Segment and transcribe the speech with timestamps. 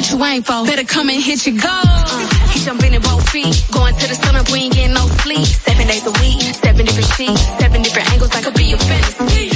[0.00, 0.64] What you ain't for?
[0.64, 1.68] Better come and hit your goal.
[1.68, 2.24] Uh,
[2.56, 3.52] he jumping in both feet.
[3.68, 5.44] Going to the sun up, we ain't getting no sleep.
[5.44, 8.30] Seven days a week, seven different sheets, seven different angles.
[8.30, 9.52] That could be your fantasy.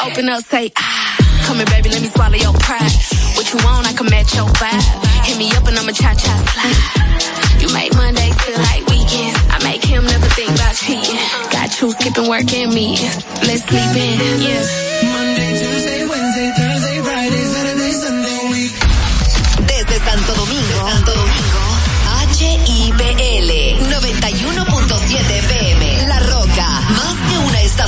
[0.00, 1.44] Open up, say ah.
[1.44, 2.88] Come here, baby, let me swallow your pride.
[3.36, 4.80] What you want, I can match your vibe.
[5.28, 7.60] Hit me up and I'ma cha cha slide.
[7.60, 9.36] You make Mondays feel like weekends.
[9.52, 11.20] I make him never think about cheating.
[11.52, 12.96] Got you skipping work and me.
[13.44, 14.64] Let's sleep in, yeah.
[15.12, 15.95] Monday, Tuesday,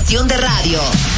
[0.08, 1.17] de radio.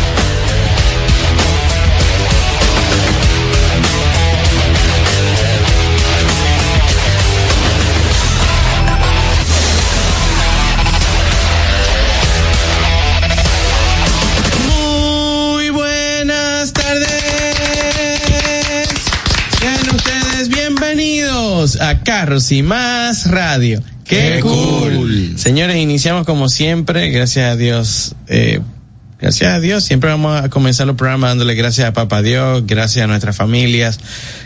[21.61, 23.83] Bienvenidos a Carros y Más Radio.
[24.03, 25.37] ¡Qué, cool.
[25.37, 28.15] Señores, iniciamos como siempre, gracias a Dios.
[28.27, 28.61] eh,
[29.19, 33.03] gracias a Dios, siempre vamos a comenzar los programas dándole gracias a Papá Dios, gracias
[33.03, 33.99] a nuestras familias,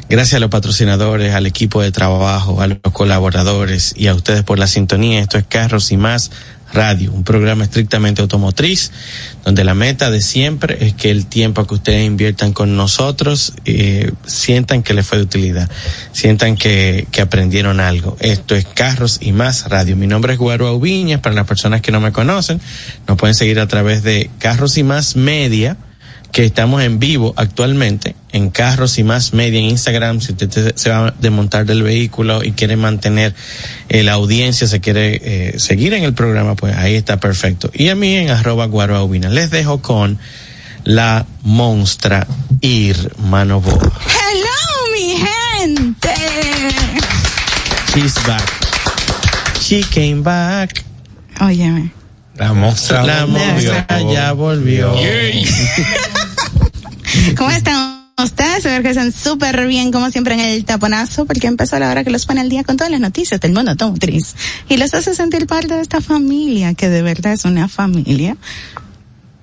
[0.09, 4.59] gracias a los patrocinadores, al equipo de trabajo, a los colaboradores y a ustedes por
[4.59, 5.21] la sintonía.
[5.21, 6.31] Esto es Carros y Más Radio,
[7.13, 8.91] un programa estrictamente automotriz,
[9.45, 14.11] donde la meta de siempre es que el tiempo que ustedes inviertan con nosotros eh,
[14.25, 15.69] sientan que les fue de utilidad,
[16.11, 18.17] sientan que, que aprendieron algo.
[18.19, 19.95] Esto es Carros y Más Radio.
[19.95, 22.59] Mi nombre es Guaro Aubiñas, para las personas que no me conocen,
[23.07, 25.77] nos pueden seguir a través de Carros y Más Media,
[26.35, 30.19] que estamos en vivo actualmente en Carros y Más Media en Instagram.
[30.19, 33.33] Si usted te- se va a desmontar del vehículo y quiere mantener
[33.87, 37.71] eh, la audiencia, se quiere eh, seguir en el programa, pues ahí está perfecto.
[37.73, 39.29] Y a mí en arroba guaroaubina.
[39.29, 40.19] Les dejo con
[40.83, 42.27] la monstra
[42.59, 43.79] Irmano Boa.
[43.79, 46.13] Hello, mi gente.
[47.95, 48.43] She's back.
[49.61, 50.83] She came back.
[51.39, 51.91] Óyeme.
[52.35, 53.39] La mostra La volvió.
[53.71, 54.93] monstra ya volvió.
[57.33, 58.57] ¿Cómo están ustedes?
[58.57, 62.11] Espero que estén súper bien, como siempre, en el taponazo, porque empezó la hora que
[62.11, 64.35] los pone al día con todas las noticias del mundo automotriz.
[64.69, 68.37] Y los hace sentir parte de esta familia, que de verdad es una familia.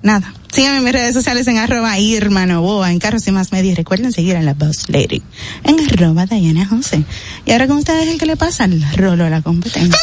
[0.02, 0.34] Nada.
[0.52, 3.72] Síganme en mis redes sociales en arroba Irma Novoa, en Carros y Más Media.
[3.72, 5.22] Y Recuerden seguir a la Boss Lady
[5.64, 7.04] en arroba Diana José.
[7.46, 9.98] Y ahora con ustedes el que le pasa el rolo a la competencia.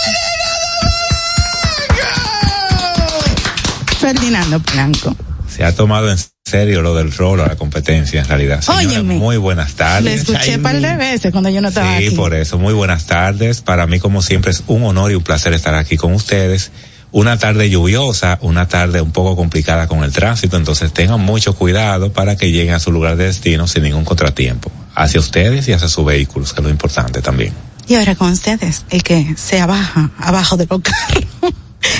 [4.00, 5.16] Ferdinando Blanco.
[5.48, 6.18] Se ha tomado en
[6.50, 8.63] serio lo del rol a la competencia, en realidad.
[8.68, 9.16] Óyeme.
[9.16, 10.22] muy buenas Le tardes.
[10.22, 12.16] escuché un par de veces cuando yo no estaba Sí, aquí.
[12.16, 13.62] por eso, muy buenas tardes.
[13.62, 16.72] Para mí, como siempre, es un honor y un placer estar aquí con ustedes.
[17.12, 22.13] Una tarde lluviosa, una tarde un poco complicada con el tránsito, entonces tengan mucho cuidado
[22.13, 24.72] para que lleguen a su lugar de destino sin ningún contratiempo.
[24.94, 27.54] Hacia ustedes y hacia sus vehículos, que es lo importante también.
[27.88, 31.25] Y ahora con ustedes, el que se abaja abajo de los carros.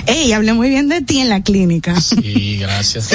[0.06, 2.00] Ey, hablé muy bien de ti en la clínica.
[2.02, 3.10] Sí, gracias.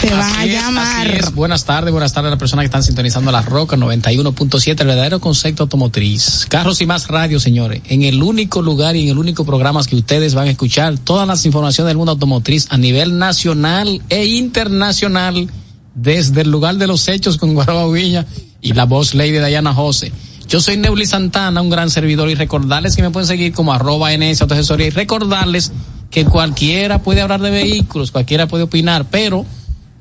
[0.00, 1.08] Te van a Así es, llamar.
[1.08, 1.34] así es.
[1.34, 5.20] Buenas tardes, buenas tardes a las personas que están sintonizando la Roca 91.7, el verdadero
[5.20, 6.46] concepto automotriz.
[6.48, 7.82] Carros y más radio, señores.
[7.88, 11.26] En el único lugar y en el único programa que ustedes van a escuchar todas
[11.26, 15.48] las informaciones del mundo automotriz a nivel nacional e internacional
[15.94, 18.26] desde el lugar de los hechos con Guaraba Villa
[18.60, 20.12] y la voz Lady Diana José.
[20.48, 24.12] Yo soy Neuli Santana, un gran servidor, y recordarles que me pueden seguir como arroba
[24.16, 25.72] NS Autoasesoría y recordarles
[26.10, 29.44] que cualquiera puede hablar de vehículos, cualquiera puede opinar, pero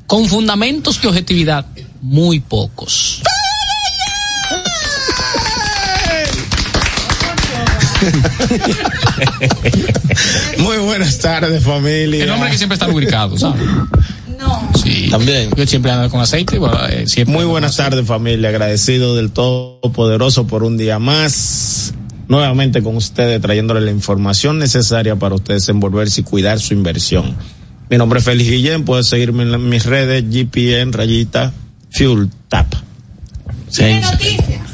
[0.08, 1.66] con fundamentos y objetividad,
[2.02, 3.24] muy pocos.
[10.60, 12.24] Muy buenas tardes, familia.
[12.24, 13.62] El hombre que siempre está lubricado, ¿sabes?
[14.38, 14.70] No.
[14.86, 15.08] Sí.
[15.10, 15.50] También.
[15.58, 16.60] Yo siempre ando con aceite.
[16.60, 21.94] bueno, eh, siempre Muy buenas tardes familia, agradecido del Todopoderoso por un día más.
[22.28, 27.36] Nuevamente con ustedes trayéndole la información necesaria para ustedes envolverse y cuidar su inversión.
[27.90, 31.54] Mi nombre es Félix Guillén, puedes seguirme en la- mis redes GPN rayita
[31.92, 32.68] Fuel Tap.
[33.70, 33.84] Sí,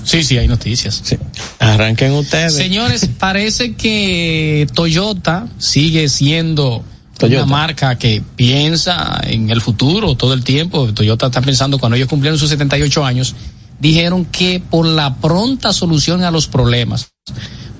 [0.04, 1.02] Sí, sí, hay noticias.
[1.04, 1.18] sí.
[1.60, 2.56] Arranquen ustedes.
[2.56, 6.84] Señores, parece que Toyota sigue siendo
[7.22, 7.44] Toyota.
[7.44, 10.94] una marca que piensa en el futuro todo el tiempo.
[10.94, 13.36] Toyota está pensando cuando ellos cumplieron sus 78 años,
[13.80, 17.12] dijeron que por la pronta solución a los problemas,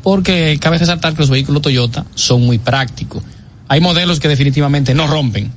[0.04, 3.24] porque cabe resaltar que los vehículos Toyota son muy prácticos.
[3.68, 5.52] Hay modelos que definitivamente no rompen.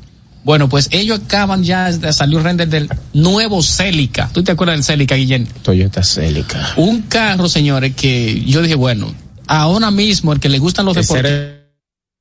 [0.45, 4.29] Bueno, pues ellos acaban ya de salir render del nuevo Celica.
[4.33, 5.49] ¿Tú te acuerdas del Celica, Guillén?
[5.63, 6.75] Toyota Celica.
[6.77, 9.15] Un carro, señores, que yo dije, bueno,
[9.47, 11.54] ahora mismo el que le gustan los deportes.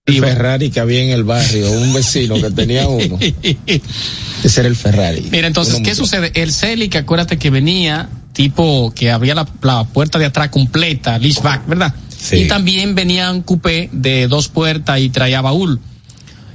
[0.05, 3.17] El Ferrari que había en el barrio, un vecino que tenía uno.
[4.43, 5.29] Ese era el Ferrari.
[5.31, 6.31] Mira, entonces, Uno ¿qué sucede?
[6.35, 11.67] El Celica, acuérdate que venía tipo que abría la, la puerta de atrás completa, leaseback,
[11.67, 11.93] ¿verdad?
[12.17, 12.37] Sí.
[12.37, 15.79] Y también venía un coupé de dos puertas y traía baúl.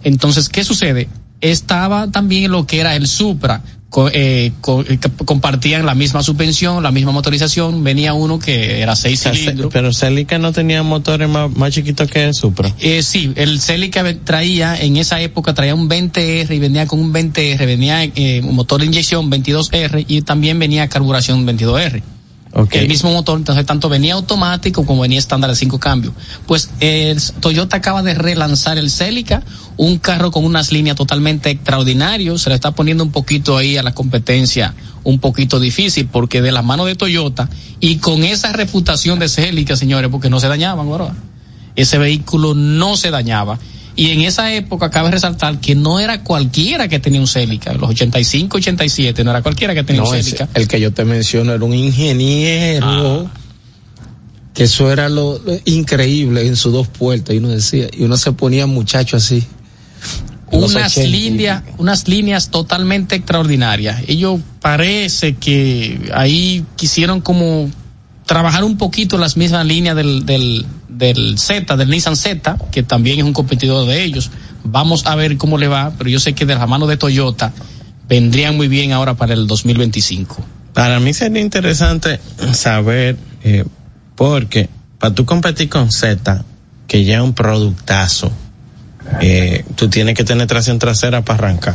[0.03, 1.09] Entonces, ¿qué sucede?
[1.41, 3.62] Estaba también lo que era el Supra.
[3.90, 7.82] Co- eh, co- eh, compartían la misma suspensión, la misma motorización.
[7.85, 9.73] Venía uno que era seis cilindros.
[9.73, 12.75] Pero Celica no tenía motores más, más chiquitos que el Supra.
[12.81, 17.12] Eh, sí, el Celica traía, en esa época traía un 20R y venía con un
[17.12, 22.02] 20R, venía eh, un motor de inyección 22R y también venía carburación 22R.
[22.55, 22.76] Ok.
[22.76, 26.14] El mismo motor, entonces tanto venía automático como venía estándar de cinco cambios.
[26.46, 29.43] Pues el Toyota acaba de relanzar el Celica,
[29.79, 33.83] un carro con unas líneas totalmente extraordinarias, se le está poniendo un poquito ahí a
[33.83, 37.49] la competencia un poquito difícil porque de la mano de Toyota
[37.81, 41.15] y con esa reputación de Celica, señores, porque no se dañaban, ¿verdad?
[41.77, 43.59] ese vehículo no se dañaba.
[43.95, 47.73] Y en esa época cabe resaltar que no era cualquiera que tenía un Celica.
[47.73, 50.49] Los 85, 87 no era cualquiera que tenía No, un ese- Celica.
[50.55, 53.29] el que yo te menciono era un ingeniero.
[54.55, 57.35] Que eso era lo, lo increíble en sus dos puertas.
[57.35, 59.45] Y uno decía, y uno se ponía muchacho así.
[60.50, 61.11] Unas 80.
[61.11, 64.03] líneas, unas líneas totalmente extraordinarias.
[64.09, 67.71] Ellos parece que ahí quisieron como
[68.27, 73.19] trabajar un poquito las mismas líneas del, del, del Z, del Nissan Z, que también
[73.19, 74.31] es un competidor de ellos.
[74.65, 77.53] Vamos a ver cómo le va, pero yo sé que de la mano de Toyota
[78.09, 80.45] vendrían muy bien ahora para el 2025.
[80.75, 82.21] Para mí sería interesante
[82.53, 83.65] saber, eh,
[84.15, 84.69] porque
[84.99, 86.45] para tú competir con Z,
[86.87, 88.33] que ya es un productazo,
[89.21, 91.75] eh, tú tienes que tener tracción trasera para arrancar.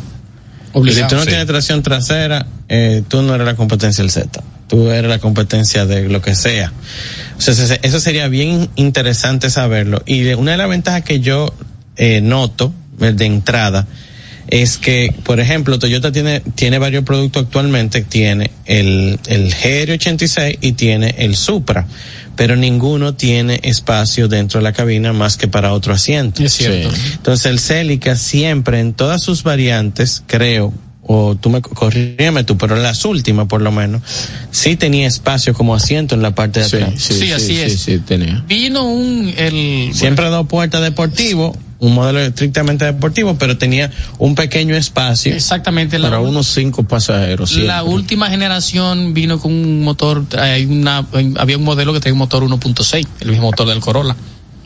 [0.76, 1.28] Y si tú no sí.
[1.28, 4.42] tienes tracción trasera, eh, tú no eres la competencia del Z.
[4.68, 6.72] Tú eres la competencia de lo que sea.
[7.38, 10.02] O sea, ese- eso sería bien interesante saberlo.
[10.08, 11.54] Y una de las ventajas que yo
[11.96, 13.86] eh, noto eh, de entrada
[14.48, 18.02] es que, por ejemplo, Toyota tiene, tiene varios productos actualmente.
[18.02, 21.86] Tiene el, el GR86 y tiene el Supra.
[22.36, 26.44] Pero ninguno tiene espacio dentro de la cabina más que para otro asiento.
[26.44, 26.90] Es cierto.
[27.14, 30.74] Entonces el Celica siempre en todas sus variantes, creo,
[31.06, 34.02] o tú me corrígeme tú, pero en las últimas por lo menos,
[34.52, 36.94] sí tenía espacio como asiento en la parte de Sí, atrás.
[36.98, 37.80] sí, Sí, sí, así sí, es.
[37.82, 38.44] sí, tenía.
[38.48, 44.76] Vino un, el, Siempre dos puertas deportivo, un modelo estrictamente deportivo, pero tenía un pequeño
[44.76, 45.34] espacio.
[45.34, 47.52] exactamente la, Para unos cinco pasajeros.
[47.58, 47.94] La siempre.
[47.94, 51.06] última generación vino con un motor, hay una,
[51.38, 54.16] había un modelo que tenía un motor 1.6, el mismo motor del Corolla.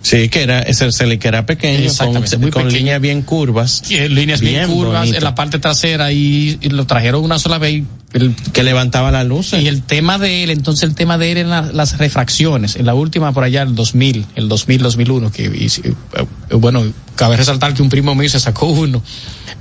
[0.04, 2.78] Sí, que era, ese Celica era pequeño, Exactamente, con, muy con pequeño.
[2.80, 5.18] líneas bien curvas, Que líneas bien, Bien curvas bonito.
[5.18, 7.84] en la parte trasera y, y lo trajeron una sola vez.
[8.18, 9.54] El- que levantaba la luz.
[9.54, 12.76] y el tema de él, entonces el tema de él eran la- las refracciones.
[12.76, 16.84] En la última por allá, el 2000, el 2000, 2001, que y- eh, eh, bueno,
[17.16, 19.02] cabe resaltar que un primo mío se sacó uno.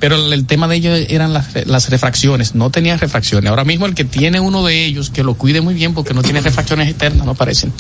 [0.01, 3.49] Pero el, el tema de ellos eran las, las refracciones, no tenía refracciones.
[3.49, 6.23] Ahora mismo el que tiene uno de ellos, que lo cuide muy bien porque no
[6.23, 7.73] tiene refracciones externas, no parecen.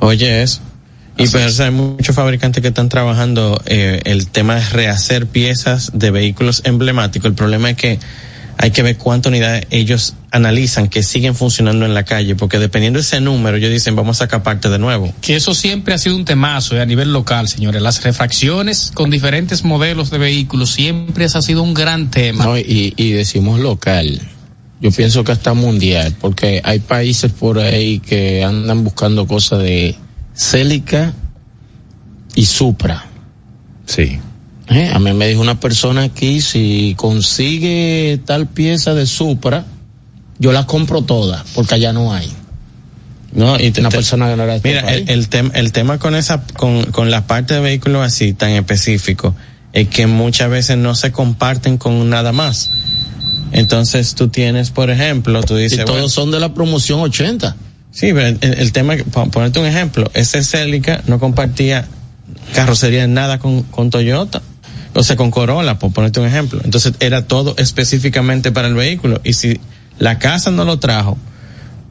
[0.00, 0.60] Oye, eso.
[1.16, 6.10] Y pues hay muchos fabricantes que están trabajando eh, el tema de rehacer piezas de
[6.10, 7.28] vehículos emblemáticos.
[7.28, 8.00] El problema es que
[8.64, 12.98] hay que ver cuántas unidades ellos analizan que siguen funcionando en la calle, porque dependiendo
[12.98, 15.12] de ese número, ellos dicen vamos a sacar parte de nuevo.
[15.20, 17.82] Que eso siempre ha sido un temazo eh, a nivel local, señores.
[17.82, 22.46] Las refracciones con diferentes modelos de vehículos siempre ha sido un gran tema.
[22.46, 24.18] No, y, y decimos local.
[24.80, 29.94] Yo pienso que hasta mundial, porque hay países por ahí que andan buscando cosas de
[30.34, 31.12] Celica
[32.34, 33.04] y Supra.
[33.84, 34.18] Sí.
[34.68, 34.90] ¿Eh?
[34.92, 39.64] A mí me dijo una persona aquí, si consigue tal pieza de Supra,
[40.38, 42.30] yo la compro toda, porque allá no hay.
[43.32, 45.72] No, y te- Una te- persona que no era este Mira, el, el, tem- el
[45.72, 49.34] tema con esa, con, con la parte de vehículos así tan específico,
[49.72, 52.70] es que muchas veces no se comparten con nada más.
[53.52, 55.78] Entonces tú tienes, por ejemplo, tú dices...
[55.80, 57.54] Y todos bueno, son de la promoción 80.
[57.90, 61.86] Sí, pero el, el tema, para ponerte un ejemplo, ese Celica no compartía
[62.54, 64.42] carrocería en nada con, con Toyota.
[64.94, 66.60] O sea, con Corolla, por ponerte un ejemplo.
[66.64, 69.20] Entonces era todo específicamente para el vehículo.
[69.24, 69.60] Y si
[69.98, 71.18] la casa no lo trajo,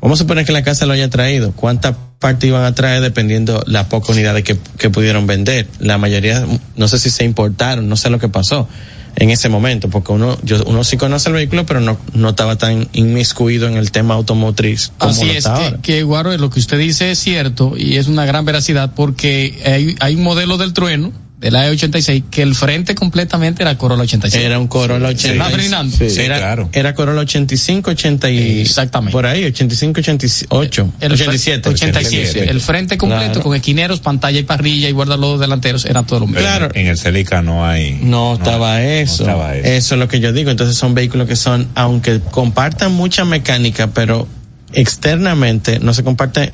[0.01, 3.63] vamos a suponer que la casa lo haya traído, ¿cuántas partes iban a traer dependiendo
[3.67, 5.67] las pocas unidades que, que pudieron vender?
[5.79, 6.45] La mayoría,
[6.75, 8.67] no sé si se importaron, no sé lo que pasó
[9.15, 12.57] en ese momento, porque uno, yo, uno sí conoce el vehículo, pero no, no estaba
[12.57, 16.79] tan inmiscuido en el tema automotriz como Así es, que, que Guaro, lo que usted
[16.79, 21.11] dice es cierto y es una gran veracidad porque hay, hay un modelo del trueno,
[21.43, 24.43] del AE86, que el frente completamente era Corolla 86.
[24.43, 25.31] Era un Corolla 80.
[25.45, 25.97] ¿Está Fernando?
[25.97, 26.21] Sí.
[26.21, 26.69] era, claro.
[26.71, 28.61] era Corolla 85, 80 y...
[28.61, 29.11] Exactamente.
[29.11, 31.69] Por ahí, 85, 88, El 87.
[31.69, 32.49] 87.
[32.49, 33.41] El frente completo Claro.
[33.43, 36.39] con esquineros, pantalla y parrilla y guardalos delanteros era todo lo mismo.
[36.41, 36.69] Claro.
[36.73, 37.99] En el Celica no hay.
[38.01, 39.23] No, estaba eso.
[39.25, 39.67] No estaba eso.
[39.67, 40.49] Eso es lo que yo digo.
[40.49, 44.27] Entonces son vehículos que son, aunque compartan mucha mecánica, pero
[44.71, 46.53] externamente no se comparte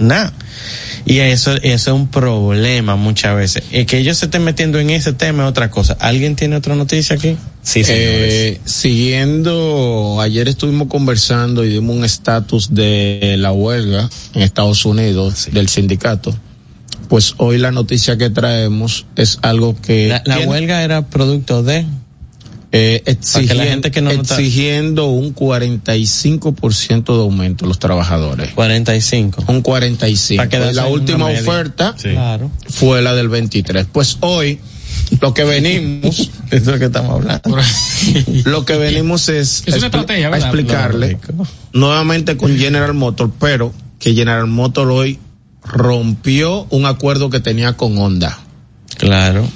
[0.00, 0.32] nada.
[1.06, 3.64] Y eso, eso es un problema muchas veces.
[3.70, 5.96] Y que ellos se estén metiendo en ese tema es otra cosa.
[5.98, 7.36] ¿Alguien tiene otra noticia aquí?
[7.62, 8.32] Sí, señores.
[8.32, 15.48] Eh, siguiendo, ayer estuvimos conversando y dimos un estatus de la huelga en Estados Unidos
[15.52, 16.34] del sindicato.
[17.08, 21.84] Pues hoy la noticia que traemos es algo que La, huelga era producto de...
[22.72, 28.50] eh, exigiendo, la gente que no exigiendo un 45% de aumento los trabajadores.
[28.52, 29.44] 45.
[29.48, 30.48] Un 45.
[30.48, 32.10] Para la última oferta Sí.
[32.10, 32.50] Claro.
[32.68, 33.86] fue la del 23.
[33.90, 34.60] Pues hoy
[35.20, 37.56] lo que venimos es lo que estamos hablando.
[38.44, 41.18] lo que venimos es, Es una a explicarle
[41.72, 45.18] nuevamente con General Motors, pero que General Motors hoy
[45.64, 48.38] rompió un acuerdo que tenía con Honda.
[48.96, 49.46] Claro.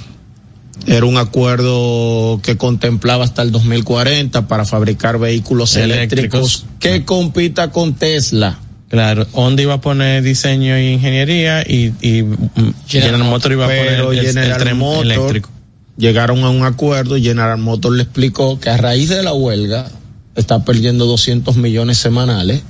[0.87, 6.65] Era un acuerdo que contemplaba hasta el 2040 para fabricar vehículos eléctricos, Eléctricos.
[6.79, 8.59] que compita con Tesla.
[8.89, 13.67] Claro, Honda iba a poner diseño e ingeniería y, y mm, General Motors iba a
[13.67, 15.49] poner el, el General tren eléctrico.
[15.97, 19.89] llegaron a un acuerdo y General Motors le explicó que a raíz de la huelga
[20.35, 22.61] está perdiendo 200 millones semanales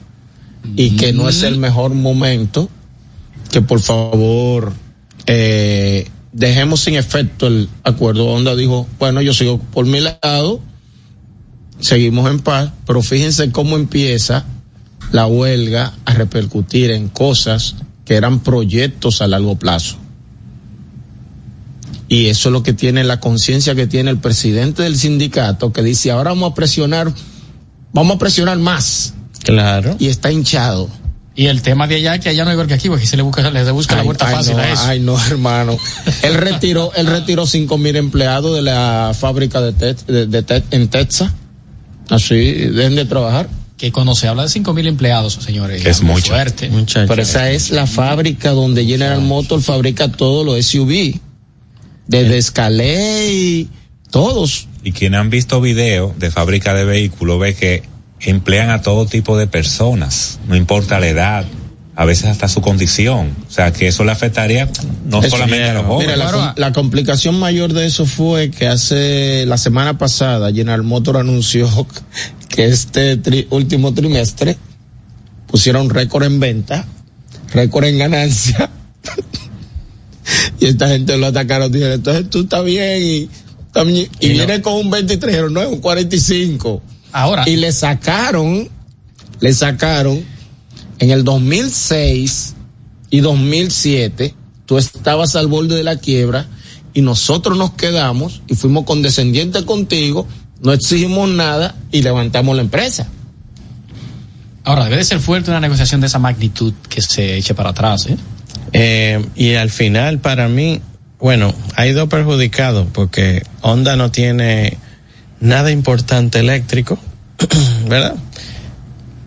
[0.75, 2.69] y que no es el mejor momento
[3.51, 4.73] que por favor
[5.27, 8.27] eh, dejemos sin efecto el acuerdo.
[8.27, 10.59] Honda dijo, bueno, yo sigo por mi lado,
[11.79, 14.45] seguimos en paz, pero fíjense cómo empieza
[15.11, 19.97] la huelga a repercutir en cosas que eran proyectos a largo plazo.
[22.07, 25.81] Y eso es lo que tiene la conciencia que tiene el presidente del sindicato, que
[25.81, 27.11] dice, ahora vamos a presionar,
[27.93, 29.13] vamos a presionar más.
[29.43, 29.95] Claro.
[29.99, 30.89] Y está hinchado.
[31.37, 33.23] Y el tema de allá, que allá no hay igual que aquí, porque se le
[33.23, 34.83] busca, le busca la vuelta ay, fácil no, a eso.
[34.85, 35.77] Ay, no, hermano.
[36.23, 40.63] él retiró, él retiró cinco mil empleados de la fábrica de, Tex- de, de Tex-
[40.71, 41.31] en Texas.
[42.09, 43.49] Así, dejen de trabajar.
[43.77, 46.27] Que cuando se habla de cinco mil empleados, señores, Es muy mucho.
[46.31, 46.71] fuerte.
[47.07, 51.19] Pero esa es la fábrica donde General Motors fabrica todos los SUV.
[52.07, 53.67] Desde Escalade,
[54.11, 54.67] todos.
[54.83, 57.83] Y quienes han visto videos de fábrica de vehículos ve que
[58.29, 61.45] emplean a todo tipo de personas, no importa la edad,
[61.97, 63.33] a veces hasta su condición.
[63.47, 64.69] O sea, que eso le afectaría
[65.05, 66.15] no Eso, solamente a los jóvenes.
[66.17, 71.19] Mira, la, la complicación mayor de eso fue que hace la semana pasada General Motors
[71.19, 71.69] anunció
[72.49, 74.57] que este tri- último trimestre
[75.47, 76.85] pusieron récord en venta,
[77.53, 78.69] récord en ganancia.
[80.59, 84.33] y esta gente lo atacaron, dijeron, entonces tú estás bien y, y, Y no.
[84.45, 86.81] viene con un 23, dijeron, no es un 45.
[87.15, 88.67] Ahora, Y le sacaron,
[89.39, 90.21] le sacaron
[90.99, 92.55] en el 2006
[93.09, 96.45] y 2007, tú estabas al borde de la quiebra
[96.93, 100.27] y nosotros nos quedamos y fuimos condescendientes contigo,
[100.61, 103.07] no exigimos nada y levantamos la empresa.
[104.65, 108.07] ahora debe de ser fuerte una negociación de esa magnitud que se eche para atrás,
[108.07, 108.17] ¿eh?
[108.73, 110.81] Eh, y al final, para mí,
[111.19, 114.77] bueno, hay dos perjudicados porque Honda no tiene
[115.39, 116.97] nada importante eléctrico,
[117.87, 118.15] ¿verdad?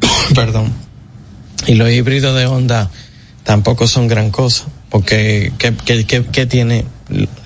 [0.35, 0.73] Perdón.
[1.67, 2.91] Y los híbridos de Honda
[3.45, 6.85] tampoco son gran cosa, porque ¿qué, qué, qué- qué tiene?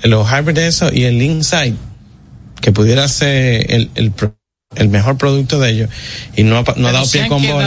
[0.02, 1.76] Los hybrid de eso y el Insight,
[2.60, 4.12] que pudiera ser el, el,
[4.74, 5.90] el mejor producto de ellos,
[6.36, 7.66] y no ha, no ha dado se pie con quedado bola.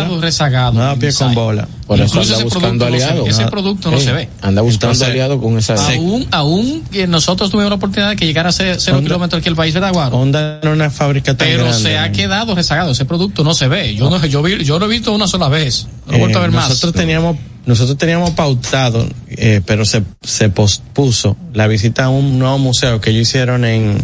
[0.74, 1.68] No ha dado pie con bola.
[1.86, 3.30] Por eso anda ese buscando producto no se- aliados.
[3.30, 4.06] ese producto no sí.
[4.06, 4.30] se ve.
[4.42, 5.76] Anda buscando Entonces- aliados con esa.
[5.94, 9.50] Aún, aún que nosotros tuvimos la oportunidad de que llegara a ser cero kilómetros aquí
[9.50, 10.18] el país, ¿verdad, Guaro?
[10.18, 11.82] Honda no es una fábrica tan Pero grande.
[11.82, 13.94] se ha quedado rezagado, ese producto no se ve.
[13.96, 15.88] Yo no, yo vi, yo lo he visto una sola vez.
[16.08, 16.70] No he vuelto a ver Eh, más.
[16.70, 22.58] Nosotros teníamos, nosotros teníamos pautado, eh, pero se, se pospuso la visita a un nuevo
[22.58, 23.98] museo que ellos hicieron en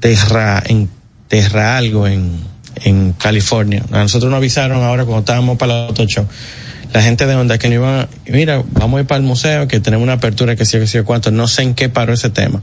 [0.00, 0.88] Terra, en
[1.32, 2.30] Terra algo, en,
[2.84, 3.82] en California.
[3.90, 6.26] A nosotros nos avisaron ahora cuando estábamos para el auto show.
[6.92, 9.66] La gente de Honda que no iban, a- mira, vamos a ir para el museo,
[9.66, 11.30] que tenemos una apertura que sí, que sí, cuánto.
[11.30, 12.60] No sé en qué paró ese tema.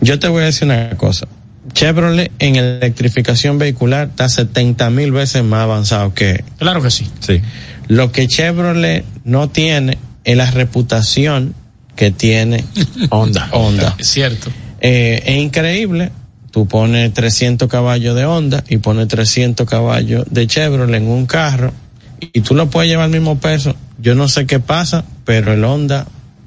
[0.00, 1.26] Yo te voy a decir una cosa.
[1.72, 7.10] Chevrolet en electrificación vehicular está 70 mil veces más avanzado que, Claro que sí.
[7.18, 7.40] Sí.
[7.88, 11.52] lo que Chevrolet no tiene es la reputación
[11.96, 12.64] que tiene
[13.10, 13.48] Honda.
[13.50, 13.96] Honda.
[13.98, 14.50] Es cierto.
[14.80, 16.12] Eh, es increíble.
[16.54, 21.72] Tú pones 300 caballos de Honda y pones 300 caballos de Chevrolet en un carro
[22.20, 23.74] y tú lo puedes llevar al mismo peso.
[23.98, 26.06] Yo no sé qué pasa, pero el Honda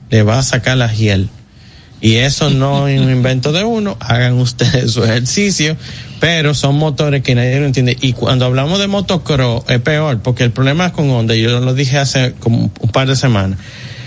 [0.09, 1.27] le va a sacar la hiel.
[1.99, 5.75] Y eso no es un invento de uno, hagan ustedes su ejercicio,
[6.21, 7.97] pero son motores que nadie lo entiende.
[7.99, 11.97] Y cuando hablamos de motocross es peor, porque el problema con Honda, yo lo dije
[11.97, 13.59] hace como un par de semanas,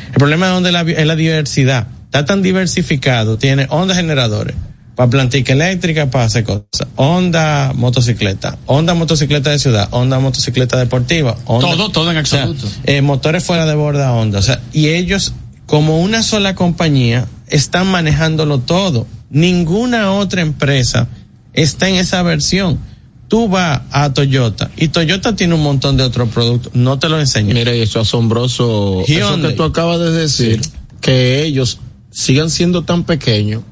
[0.07, 1.89] el problema de Honda es la, es la diversidad.
[2.07, 4.57] Está tan diversificado, tiene Honda generadores,
[5.01, 11.39] para plantica eléctrica, para hacer cosas, Honda motocicleta, Honda motocicleta de ciudad, Honda motocicleta deportiva,
[11.47, 12.69] Honda, Todo, todo en o sea, absoluto.
[12.85, 14.41] eh, motores fuera de borda Honda.
[14.41, 15.33] O sea, y ellos,
[15.65, 19.07] como una sola compañía, están manejándolo todo.
[19.31, 21.09] Ninguna otra empresa
[21.55, 22.79] está en esa versión.
[23.27, 26.75] Tú vas a Toyota y Toyota tiene un montón de otros productos.
[26.75, 27.55] No te lo enseño.
[27.55, 30.61] Mira, y eso asombroso, eso que tú acabas de decir,
[31.01, 31.79] que ellos
[32.11, 33.63] sigan siendo tan pequeños,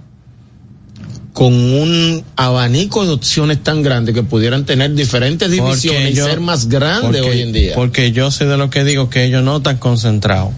[1.38, 6.40] con un abanico de opciones tan grande que pudieran tener diferentes divisiones y yo- ser
[6.40, 7.74] más grandes hoy en día.
[7.76, 10.52] Porque yo soy de lo que digo que ellos no están concentrados.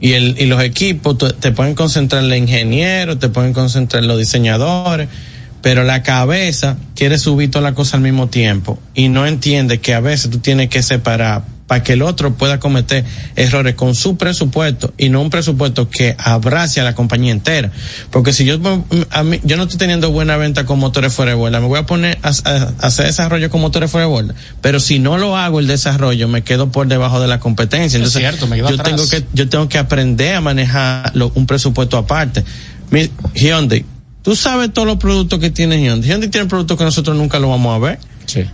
[0.00, 4.02] Y, el, y los equipos tú- te pueden concentrar en los ingenieros, te pueden concentrar
[4.02, 5.08] en los diseñadores,
[5.62, 9.94] pero la cabeza quiere subir toda la cosa al mismo tiempo y no entiende que
[9.94, 13.04] a veces tú tienes que separar para que el otro pueda cometer
[13.36, 17.70] errores con su presupuesto y no un presupuesto que abrace a la compañía entera.
[18.10, 18.58] Porque si yo,
[19.10, 21.78] a mí, yo no estoy teniendo buena venta con motores fuera de vuelta, me voy
[21.78, 24.34] a poner a, a- a hacer desarrollo con motores fuera de vuelta.
[24.62, 27.98] Pero si no lo hago el desarrollo, me quedo por debajo de la competencia.
[27.98, 28.88] Entonces, cierto, me quedo yo atrás.
[28.96, 32.44] tengo que, yo tengo que aprender a manejar lo- un presupuesto aparte.
[32.90, 33.84] Mi, Hyundai,
[34.22, 36.08] tú sabes todos los productos que tiene Hyundai.
[36.10, 37.98] Hyundai tiene productos que nosotros nunca lo vamos a ver.
[38.24, 38.44] Sí.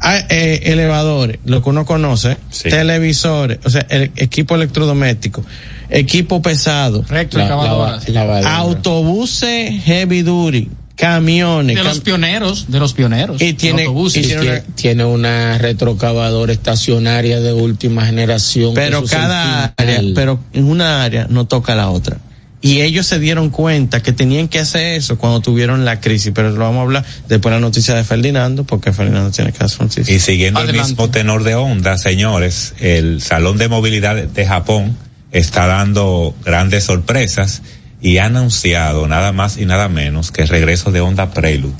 [0.00, 2.68] Hay, eh, elevadores, lo que uno conoce, Sí.
[2.68, 5.44] televisores, o sea, el equipo electrodoméstico,
[5.90, 8.08] equipo pesado, Recto, La- excavadoras.
[8.08, 8.56] la- lavadora.
[8.56, 13.40] autobuses heavy duty, camiones, de los cam- pioneros, de los pioneros.
[13.40, 14.22] Y tiene- autobuses.
[14.22, 18.74] y Y tiene tie- una- tiene una retrocavadora estacionaria de última generación.
[18.74, 22.18] pero cada área, pero en una área no toca la otra.
[22.64, 26.50] Y ellos se dieron cuenta que tenían que hacer eso cuando tuvieron la crisis, pero
[26.50, 29.82] lo vamos a hablar después de la noticia de Ferdinando, porque Ferdinando tiene que hacer
[29.82, 30.12] un chiste.
[30.12, 30.80] Y siguiendo Adelante.
[30.80, 34.96] el mismo tenor de onda, señores, el Salón de Movilidad de Japón
[35.32, 37.62] está dando grandes sorpresas
[38.00, 41.74] y ha anunciado nada más y nada menos que el regreso de Honda Prelude.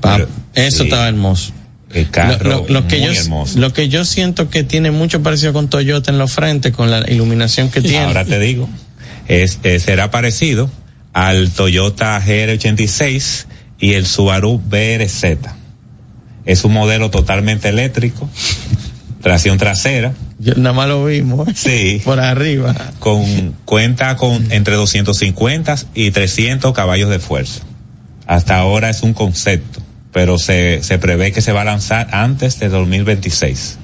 [0.00, 0.84] Pa- Pero- eso sí.
[0.84, 1.52] estaba hermoso.
[1.92, 3.58] El carro lo, lo- lo que muy yo, hermoso.
[3.58, 7.04] lo que yo siento que tiene mucho parecido con Toyota en los frentes, con la
[7.10, 8.04] iluminación que tiene.
[8.06, 8.68] Ahora te digo,
[9.28, 10.70] es, eh, será parecido
[11.12, 13.46] al Toyota GR86
[13.78, 15.38] y el Subaru BRZ.
[16.44, 18.28] Es un modelo totalmente eléctrico,
[19.22, 21.48] tracción trasera, Yo- nada más lo vimos.
[21.48, 21.52] ¿eh?
[21.54, 22.02] Sí.
[22.04, 22.74] Por arriba.
[22.98, 27.62] con cuenta con entre 250 y 300 caballos de fuerza.
[28.26, 29.80] Hasta ahora es un concepto,
[30.12, 33.78] pero se, se prevé que se va a lanzar antes de 2026.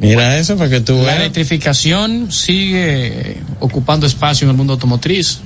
[0.00, 5.40] Mira eso para que tú La electrificación sigue ocupando espacio en el mundo automotriz.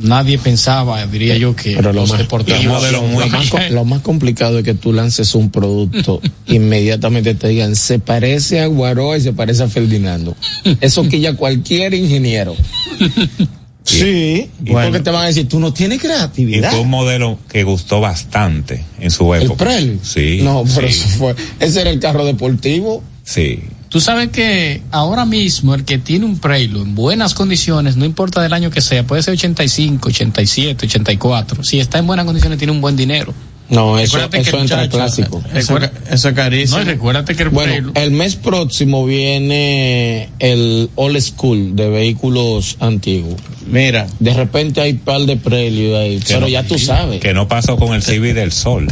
[0.00, 3.58] Nadie pensaba, diría yo, que Pero lo los más, lo modelo muy- lo más co-
[3.70, 8.66] lo más complicado es que tú lances un producto, inmediatamente te digan, se parece a
[8.68, 10.36] Guaroa y se parece a Ferdinando.
[10.80, 12.54] Eso quilla cualquier ingeniero.
[13.84, 16.72] Sí, Y- porque te van a decir, tú no tienes Y creatividad.
[16.72, 19.64] fue un modelo que gustó bastante en su El época.
[19.64, 19.98] Prelude.
[20.02, 20.40] Sí.
[20.42, 23.02] No, pero sí, eso fue, ese era el carro deportivo.
[23.24, 23.60] sí.
[23.88, 28.42] Tú sabes que ahora mismo el que tiene un Prelude en buenas condiciones, no importa
[28.42, 31.64] del año que sea, puede ser 85, 87, 84.
[31.64, 33.32] Si está en buenas condiciones, tiene un buen dinero.
[33.70, 35.42] No, eso, Recuérdate eso el entra muchacho- clásico.
[35.54, 35.78] Eso,
[36.10, 36.78] eso es carísimo.
[36.78, 42.76] No, y recuérdate que el Bueno, el mes próximo viene el All School de vehículos
[42.80, 43.34] antiguos.
[43.66, 47.20] Mira, De repente hay par de Prelude ahí, pero no- ya tú sabes.
[47.20, 48.88] Que no pasó con el Civic del Sol.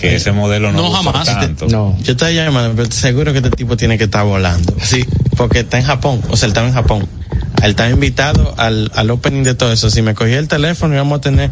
[0.00, 1.26] Que ese modelo no, No, jamás.
[1.26, 1.66] tanto.
[1.68, 1.94] No.
[2.02, 4.74] yo estaba llamando, pero seguro que este tipo tiene que estar volando.
[4.82, 5.04] Sí,
[5.36, 7.06] porque está en Japón, o sea, él estaba en Japón.
[7.62, 9.90] Él estaba invitado al, al opening de todo eso.
[9.90, 11.50] Si me cogía el teléfono, íbamos a tener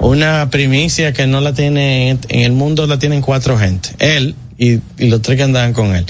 [0.00, 3.90] una primicia que no la tiene, en el mundo la tienen cuatro gente.
[3.98, 6.04] Él y, y los tres que andaban con él.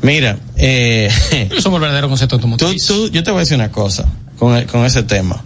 [0.00, 1.08] Mira, eh,
[1.60, 4.06] Somos el verdadero concepto tú, tú, yo te voy a decir una cosa
[4.38, 5.42] con, el- con ese tema.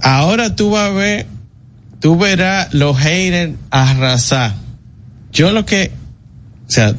[0.00, 1.26] Ahora tú vas a ver,
[2.00, 4.54] tú verás los haters arrasar.
[5.32, 5.90] Yo lo que
[6.66, 6.94] sea,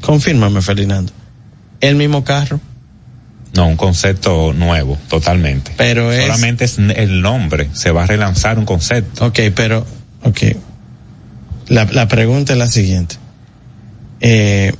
[0.00, 1.12] confírmame, Ferdinando.
[1.80, 2.60] El mismo carro.
[3.56, 5.72] No, un concepto nuevo, totalmente.
[5.76, 6.22] Pero es.
[6.26, 9.26] Solamente es el nombre, se va a relanzar un concepto.
[9.26, 9.86] Ok, pero,
[10.22, 10.38] ok.
[11.68, 13.16] La, la pregunta es la siguiente.
[14.20, 14.72] Eh,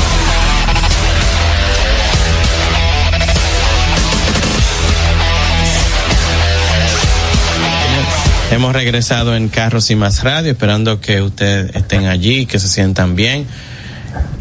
[8.51, 13.15] Hemos regresado en Carros y Más Radio, esperando que ustedes estén allí, que se sientan
[13.15, 13.45] bien,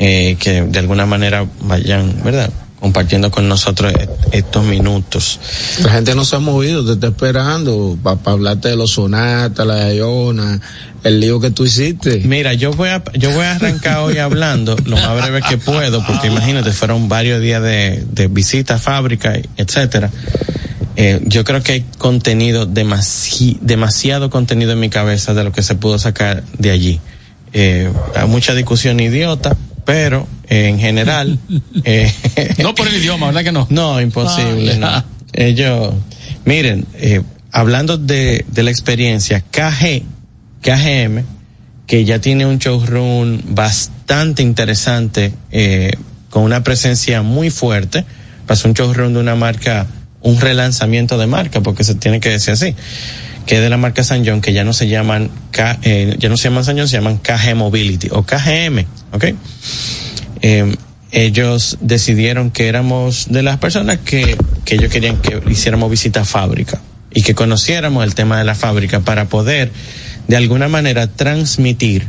[0.00, 2.50] eh, que de alguna manera vayan, ¿verdad?
[2.80, 5.38] Compartiendo con nosotros e- estos minutos.
[5.84, 9.94] La gente no se ha movido, te está esperando para hablarte de los sonatas, la
[9.94, 10.60] Iona,
[11.04, 12.20] el lío que tú hiciste.
[12.24, 16.04] Mira, yo voy a, yo voy a arrancar hoy hablando lo más breve que puedo,
[16.04, 20.10] porque imagínate, fueron varios días de, de visita a fábrica, etcétera.
[20.96, 25.62] Eh, yo creo que hay contenido, demasi, demasiado contenido en mi cabeza de lo que
[25.62, 27.00] se pudo sacar de allí.
[27.52, 31.38] Eh, hay mucha discusión idiota, pero eh, en general.
[31.84, 32.12] eh,
[32.58, 33.66] No por el idioma, ¿verdad que no?
[33.70, 34.78] no, imposible.
[34.82, 35.20] Ah, no.
[35.32, 35.94] Ellos,
[36.44, 36.86] miren,
[37.52, 40.02] hablando de, de la experiencia, KG,
[40.62, 41.24] KGM,
[41.90, 45.90] que ya tiene un showroom bastante interesante, eh,
[46.30, 48.04] con una presencia muy fuerte,
[48.46, 49.88] pasó un showroom de una marca,
[50.22, 52.74] un relanzamiento de marca, porque se tiene que decir así,
[53.46, 56.28] que es de la marca San John, que ya no se llaman, K, eh, ya
[56.28, 59.24] no se llaman San John, se llaman KG Mobility o KGM, ¿ok?
[60.42, 60.76] eh,
[61.12, 66.24] ellos decidieron que éramos de las personas que, que ellos querían que hiciéramos visita a
[66.24, 66.80] fábrica
[67.12, 69.72] y que conociéramos el tema de la fábrica para poder
[70.28, 72.06] de alguna manera transmitir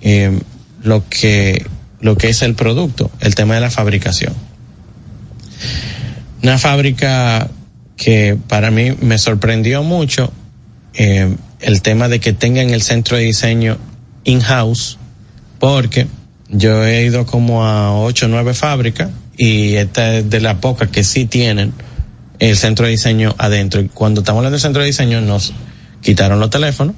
[0.00, 0.38] eh,
[0.82, 1.66] lo que
[2.00, 4.34] lo que es el producto, el tema de la fabricación.
[6.44, 7.48] Una fábrica
[7.96, 10.30] que para mí me sorprendió mucho
[10.92, 13.78] eh, el tema de que tengan el centro de diseño
[14.24, 14.98] in-house,
[15.58, 16.06] porque
[16.50, 20.90] yo he ido como a ocho o nueve fábricas y esta es de las pocas
[20.90, 21.72] que sí tienen
[22.40, 23.80] el centro de diseño adentro.
[23.80, 25.54] Y cuando estamos hablando del centro de diseño nos
[26.02, 26.94] quitaron los teléfonos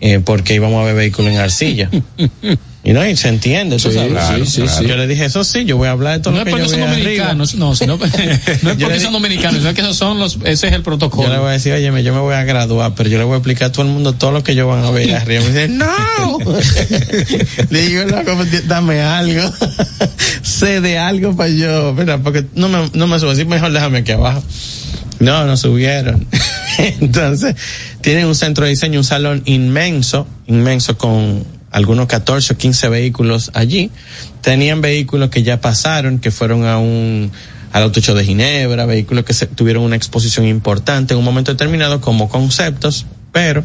[0.00, 1.90] eh, porque íbamos a ver vehículos en arcilla.
[2.84, 4.48] Y no, y se entiende, tú Sí, sabes.
[4.50, 4.86] sí, sí, sí.
[4.86, 6.50] Yo le dije, eso sí, yo voy a hablar de todo No lo es que
[6.50, 9.96] porque yo son dominicanos, no, sino, no es Yo porque son dominicanos, sino que esos
[9.96, 11.28] son los, ese es el protocolo.
[11.28, 13.34] Yo le voy a decir, oye, yo me voy a graduar, pero yo le voy
[13.34, 15.42] a explicar a todo el mundo todo lo que ellos van a ver arriba.
[15.42, 16.38] Me dice, no.
[17.70, 19.48] le digo, loco, pues, dame algo.
[20.42, 22.18] sé de algo para yo, ¿verdad?
[22.20, 24.42] Porque no me, no me subo así, mejor déjame aquí abajo.
[25.20, 26.26] No, no subieron.
[26.78, 27.54] Entonces,
[28.00, 33.50] tienen un centro de diseño, un salón inmenso, inmenso con algunos 14 o 15 vehículos
[33.54, 33.90] allí.
[34.42, 37.32] Tenían vehículos que ya pasaron, que fueron a un
[37.72, 41.52] al Auto Show de Ginebra, vehículos que se, tuvieron una exposición importante en un momento
[41.52, 43.64] determinado como conceptos, pero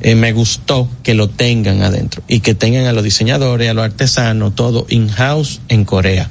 [0.00, 3.84] eh, me gustó que lo tengan adentro y que tengan a los diseñadores, a los
[3.84, 6.30] artesanos, todo in-house en Corea.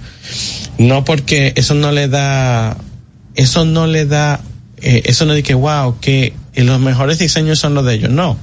[0.79, 2.75] No porque eso no le da,
[3.36, 4.41] eso no le da,
[4.77, 8.10] eh, eso no dice que wow, que los mejores diseños son los de ellos.
[8.10, 8.38] No.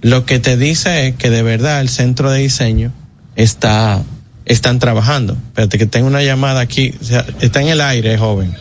[0.00, 2.92] Lo que te dice es que de verdad el centro de diseño
[3.36, 4.02] está,
[4.44, 5.34] están trabajando.
[5.34, 8.54] Espérate que tengo una llamada aquí, o sea, está en el aire, joven.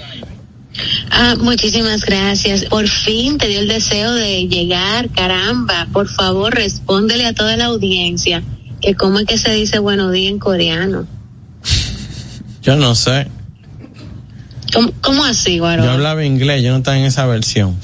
[1.11, 2.65] Ah, muchísimas gracias.
[2.65, 5.87] Por fin te dio el deseo de llegar, caramba.
[5.91, 8.43] Por favor, respóndele a toda la audiencia
[8.81, 11.07] que cómo es que se dice buenos días en coreano.
[12.61, 13.27] Yo no sé.
[14.73, 15.83] ¿Cómo, cómo así, Guaro?
[15.83, 17.75] Yo hablaba inglés, yo no estaba en esa versión.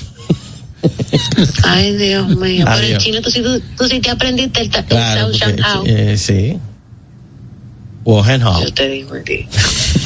[1.64, 2.66] Ay, Dios mío.
[2.66, 3.04] Por el Adiós.
[3.04, 6.58] chino, tú, sí- tú, tú sí te aprendiste el, el Claro, porque, eh, sí.
[8.06, 9.48] Yo te digo a ti.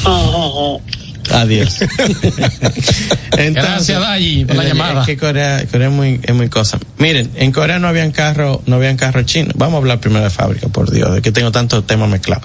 [0.04, 0.82] Oh, oh, oh.
[1.30, 1.78] Adiós.
[3.30, 5.00] Gracias, Dayi, por la eh, llamada.
[5.00, 6.78] Es que Corea, Corea es muy, es muy cosa.
[6.96, 9.50] Miren, en Corea no habían carro, no habían carro chino.
[9.56, 12.44] Vamos a hablar primero de fábrica, por Dios, de que tengo tantos temas mezclados.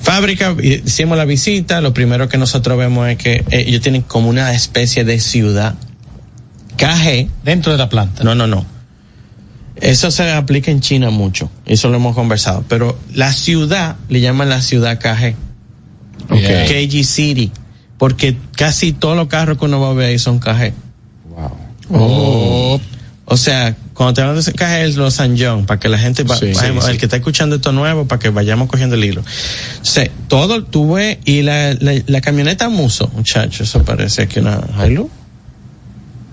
[0.00, 4.28] Fábrica, hicimos la visita, lo primero que nosotros vemos es que eh, ellos tienen como
[4.28, 5.74] una especie de ciudad.
[6.80, 7.28] KG.
[7.44, 8.24] Dentro de la planta.
[8.24, 8.64] No, no, no.
[9.76, 11.50] Eso se aplica en China mucho.
[11.66, 12.64] Eso lo hemos conversado.
[12.68, 15.34] Pero la ciudad le llaman la ciudad KG.
[16.30, 16.86] Okay.
[16.88, 17.52] KG City.
[17.98, 20.72] Porque casi todos los carros que uno va a ver ahí son KG.
[21.92, 22.80] Oh.
[23.24, 26.24] O sea, cuando te hablan de KG es los San John, para que la gente,
[26.24, 26.98] va- Sí, vayamos- sí, el sí.
[26.98, 29.20] que está escuchando esto nuevo, para que vayamos cogiendo el hilo.
[29.20, 34.60] O sea, todo tuve, y la, la, la camioneta Muso, muchachos, eso parece que una
[34.84, 35.10] Hilux.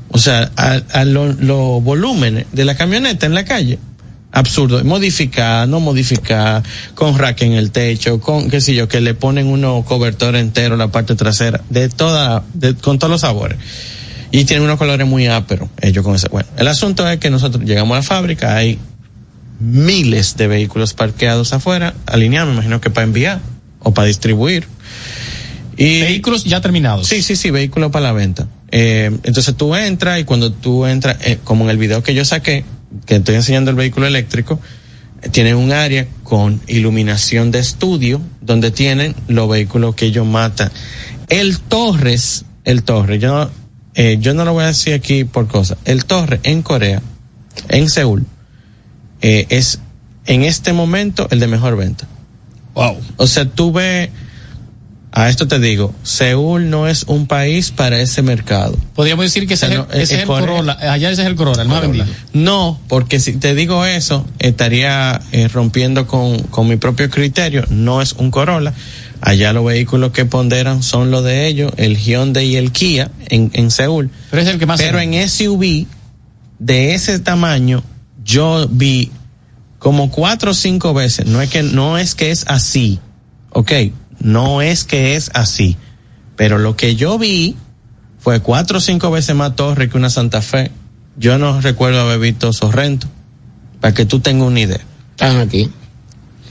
[0.09, 3.79] O sea, a, a los lo volúmenes de la camioneta en la calle.
[4.31, 4.83] Absurdo.
[4.83, 6.61] Modificada, no modificada,
[6.95, 10.75] con rack en el techo, con qué sé yo, que le ponen uno cobertor entero
[10.75, 13.57] en la parte trasera, de toda, de, con todos los sabores.
[14.31, 16.27] Y tienen unos colores muy ásperos, ellos con ese.
[16.29, 18.77] Bueno, el asunto es que nosotros llegamos a la fábrica, hay
[19.59, 23.39] miles de vehículos parqueados afuera, alineados, me imagino que para enviar
[23.79, 24.67] o para distribuir.
[25.77, 27.07] Y Vehículos ya terminados.
[27.07, 28.47] Sí, sí, sí, vehículos para la venta.
[28.71, 32.25] Eh, entonces tú entras y cuando tú entras, eh, como en el video que yo
[32.25, 32.65] saqué,
[33.05, 34.59] que estoy enseñando el vehículo eléctrico,
[35.21, 40.71] eh, tienen un área con iluminación de estudio donde tienen los vehículos que ellos matan.
[41.29, 43.49] El Torres, el Torres, yo no,
[43.95, 45.77] eh, yo no lo voy a decir aquí por cosas.
[45.85, 47.01] El Torres en Corea,
[47.69, 48.25] en Seúl,
[49.19, 49.79] es
[50.25, 52.07] en este momento el de mejor venta.
[52.75, 52.97] Wow.
[53.17, 54.09] O sea, tú ves,
[55.19, 58.77] a esto te digo, Seúl no es un país para ese mercado.
[58.93, 60.73] Podríamos decir que ese, O sea, es, no, el- ese eh, es el Corea- Corolla.
[60.93, 62.05] Allá ese es el Corolla, el más vendido.
[62.33, 67.65] No, porque si te digo eso, estaría eh, rompiendo con, con mi propio criterio.
[67.69, 68.73] No es un Corolla.
[69.19, 73.49] Allá los vehículos que ponderan son los de ellos, el Hyundai y el Kia en,
[73.53, 74.11] en Seúl.
[74.29, 75.87] Pero es el que más Pero en SUV
[76.59, 77.83] de ese tamaño,
[78.23, 79.09] yo vi
[79.79, 81.25] como cuatro o cinco veces.
[81.25, 82.99] No es que, no es que es así.
[83.49, 83.71] Ok,
[84.19, 85.77] no es que es así.
[86.35, 87.55] Pero lo que yo vi
[88.19, 90.71] fue cuatro o cinco veces más torre que una Santa Fe.
[91.17, 93.07] Yo no recuerdo haber visto Sorrento.
[93.81, 94.81] Para que tú tengas una idea.
[95.11, 95.69] Están aquí.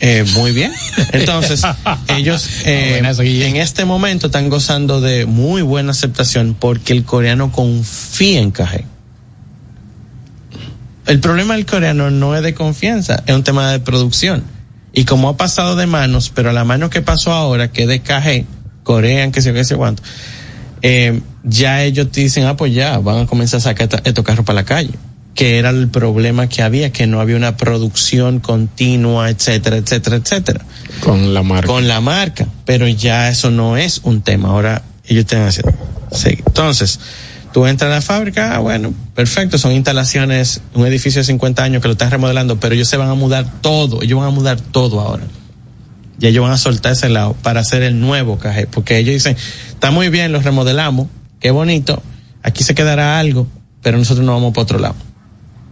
[0.01, 0.73] Eh, muy bien.
[1.13, 1.63] Entonces,
[2.09, 3.47] ellos eh, esa, Guille.
[3.49, 8.85] en este momento están gozando de muy buena aceptación porque el coreano confía en KG.
[11.07, 14.43] El problema del coreano no es de confianza, es un tema de producción.
[14.97, 18.01] Y como ha pasado de manos, pero la mano que pasó ahora, que es de
[18.01, 18.47] KG,
[18.83, 20.03] Corean, que yo, qué sé cuánto,
[20.81, 24.47] eh, ya ellos te dicen, ah, pues ya, van a comenzar a sacar estos carros
[24.47, 24.95] para la calle.
[25.35, 30.65] Que era el problema que había, que no había una producción continua, etcétera, etcétera, etcétera.
[31.01, 31.67] Con la marca.
[31.67, 32.47] Con la marca.
[32.65, 34.49] Pero ya eso no es un tema.
[34.49, 35.75] Ahora ellos están haciendo.
[36.11, 36.39] Sí.
[36.47, 37.01] Entonces,
[37.57, 41.81] tú entras a la fábrica, ah, bueno, perfecto, son instalaciones, un edificio de 50 años
[41.81, 44.61] que lo están remodelando, pero ellos se van a mudar todo, ellos van a mudar
[44.61, 45.25] todo ahora.
[46.21, 49.39] Y ellos van a soltar ese lado para hacer el nuevo cajé, porque ellos dicen,
[49.71, 51.07] está muy bien, lo remodelamos,
[51.41, 52.03] qué bonito,
[52.43, 53.47] aquí se quedará algo,
[53.81, 54.97] pero nosotros no vamos para otro lado.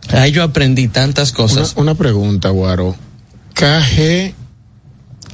[0.08, 1.74] Ahí yo aprendí tantas Una, cosas.
[1.76, 2.96] una pregunta, Guaro.
[3.52, 4.32] KG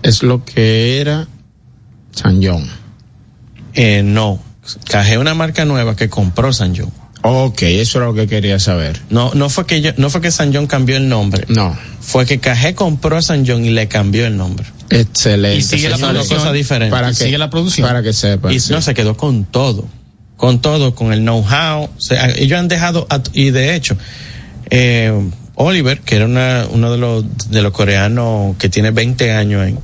[0.03, 1.29] Es lo que era
[2.11, 2.69] San John.
[3.73, 4.50] Eh, no.
[4.89, 6.91] Cajé una marca nueva que compró San John.
[7.23, 8.99] Ok, eso era lo que quería saber.
[9.11, 11.45] No, no fue que yo, no fue que San John cambió el nombre.
[11.49, 11.77] No.
[12.01, 14.67] Fue que Cajé compró a San John y le cambió el nombre.
[14.89, 15.59] Excelente.
[15.59, 16.39] Y sigue la Son dos producción.
[16.39, 16.91] cosas diferentes.
[16.99, 17.87] Para que, sigue la producción.
[17.87, 18.53] Para que sepa.
[18.53, 19.87] y no se quedó con todo
[20.37, 23.95] con todo con el know-how o sea, ellos han dejado a- y de hecho
[24.71, 25.13] eh,
[25.55, 29.77] Oliver que era una, uno de los de los coreanos que tiene 20 años ahí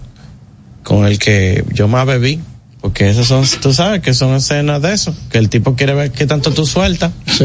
[0.83, 2.41] con el que yo más bebí
[2.87, 6.13] porque esos son tú sabes que son escenas de eso que el tipo quiere ver
[6.13, 7.45] qué tanto tú sueltas Sí.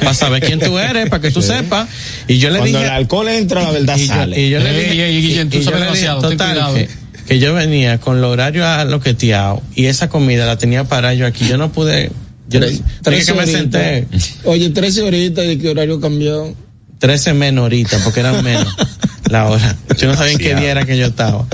[0.00, 1.88] para saber quién tú eres para que tú sepas
[2.28, 4.40] y yo le Cuando dije el alcohol entra, la verdad y yo, sale.
[4.40, 6.74] y yo le Ey, dije, Guillén, tú y- y yo sabes le dije, demasiado, total,
[6.74, 6.88] que,
[7.26, 11.48] que yo venía con los horarios aloqueteados y esa comida la tenía para yo aquí.
[11.48, 12.12] Yo no pude,
[12.48, 14.06] yo Tres- dije que me senté
[14.44, 16.54] Oye, 13 horitas y qué horario cambió.
[17.00, 18.72] 13 menos ahorita, porque eran menos
[19.28, 19.76] la hora.
[19.98, 21.44] Yo no sabía en qué día era que yo estaba.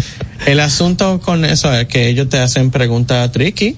[0.46, 3.76] El asunto con eso es que ellos te hacen preguntas tricky,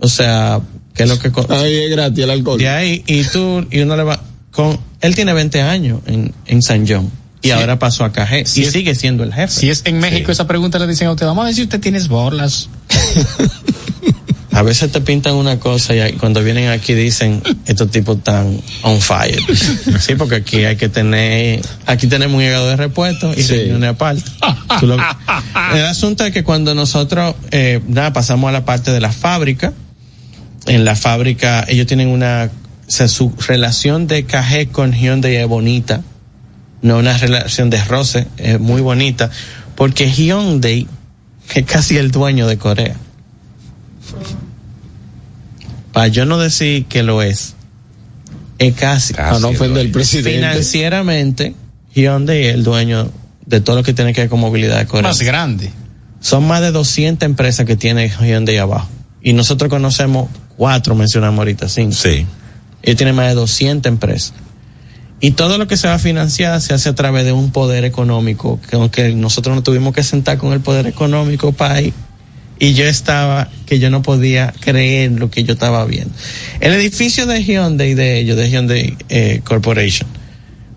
[0.00, 0.60] o sea,
[0.94, 1.30] ¿qué es lo que...
[1.54, 2.58] Ahí es gratis el alcohol.
[2.58, 6.62] de ahí, y tú, y uno le va, con, él tiene 20 años en, en
[6.62, 7.10] San John.
[7.44, 8.46] Y ahora pasó a Cajé.
[8.46, 9.52] Si y es- sigue siendo el jefe.
[9.52, 11.80] Si es en México, esa pregunta le dicen a usted, vamos a ver si usted
[11.80, 12.68] tienes borlas.
[14.62, 19.00] A veces te pintan una cosa y cuando vienen aquí dicen, estos tipos están on
[19.00, 19.40] fire.
[19.98, 23.54] Sí, porque aquí hay que tener, aquí tenemos un hígado de repuesto y Sí.
[23.56, 24.22] reuniones aparte.
[24.82, 24.94] Lo-
[25.74, 29.72] el asunto es que cuando nosotros, eh, nada, pasamos a la parte de la fábrica,
[30.66, 32.48] en la fábrica ellos tienen una,
[32.86, 36.02] o sea, su relación de cajé con Hyundai es bonita,
[36.82, 39.28] no una relación de roce, es muy bonita,
[39.74, 40.86] porque Hyundai
[41.52, 42.94] es casi el dueño de Corea.
[46.02, 47.54] Para yo no decir que lo es,
[48.58, 49.14] es casi.
[49.14, 50.32] Para no ofender al presidente.
[50.32, 51.54] Financieramente,
[51.94, 53.08] Hyundai es el dueño
[53.46, 55.08] de todo lo que tiene que ver con movilidad de Corea.
[55.10, 55.70] Más grande.
[56.20, 58.88] Son más de 200 empresas que tiene Hyundai abajo.
[59.22, 61.94] Y nosotros conocemos cuatro, mencionamos ahorita, cinco.
[61.94, 62.26] Sí.
[62.82, 64.34] Ellos tienen más de 200 empresas.
[65.20, 67.84] Y todo lo que se va a financiar se hace a través de un poder
[67.84, 71.94] económico, que aunque nosotros nos tuvimos que sentar con el poder económico país,
[72.62, 76.14] y yo estaba, que yo no podía creer lo que yo estaba viendo.
[76.60, 80.08] El edificio de Hyundai, de ellos, de Hyundai eh, Corporation,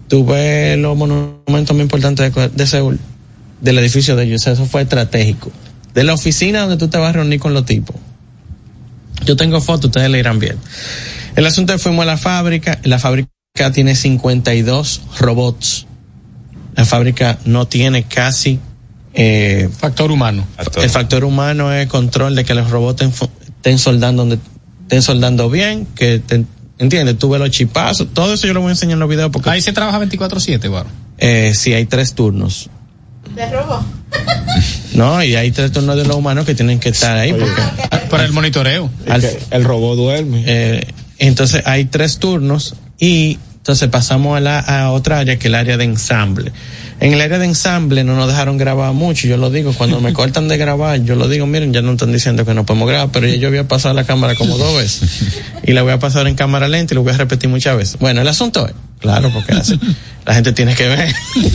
[0.07, 2.99] tuve los monumentos más importantes de, Seúl,
[3.61, 5.51] del edificio de ellos, eso fue estratégico.
[5.93, 7.95] De la oficina donde tú te vas a reunir con los tipos.
[9.23, 10.57] Yo tengo fotos, ustedes le irán bien.
[11.35, 13.29] El asunto es fuimos a la fábrica, la fábrica
[13.71, 15.85] tiene 52 robots.
[16.75, 18.59] La fábrica no tiene casi
[19.15, 20.45] eh, Factor humano.
[20.81, 24.39] el factor humano es control de que los robots estén, soldando donde
[24.83, 26.43] estén soldando bien, que te,
[26.77, 29.49] entiendes, tuve los chipazos, todo eso yo lo voy a enseñar en los videos porque
[29.49, 30.85] Ahí se trabaja 24-7, bueno.
[31.17, 32.69] eh, si hay tres turnos.
[33.35, 33.83] ¿De robo?
[34.93, 38.23] No, y hay tres turnos de los humanos que tienen que estar ahí porque Para
[38.23, 38.89] el monitoreo.
[39.09, 40.43] al- el robot duerme.
[40.47, 45.45] eh, entonces hay tres turnos y entonces pasamos a, la, a otra área que es
[45.47, 46.53] el área de ensamble.
[47.01, 50.13] En el área de ensamble no nos dejaron grabar mucho, yo lo digo, cuando me
[50.13, 53.09] cortan de grabar, yo lo digo, miren, ya no están diciendo que no podemos grabar,
[53.11, 55.09] pero ya yo voy a pasar la cámara como dos veces
[55.63, 57.99] y la voy a pasar en cámara lenta y lo voy a repetir muchas veces.
[57.99, 59.77] Bueno, el asunto es, claro, porque hace-
[60.25, 61.13] la gente tiene que ver.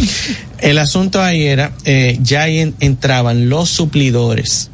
[0.61, 4.69] El asunto ahí era, eh, ya ahí en- entraban los suplidores.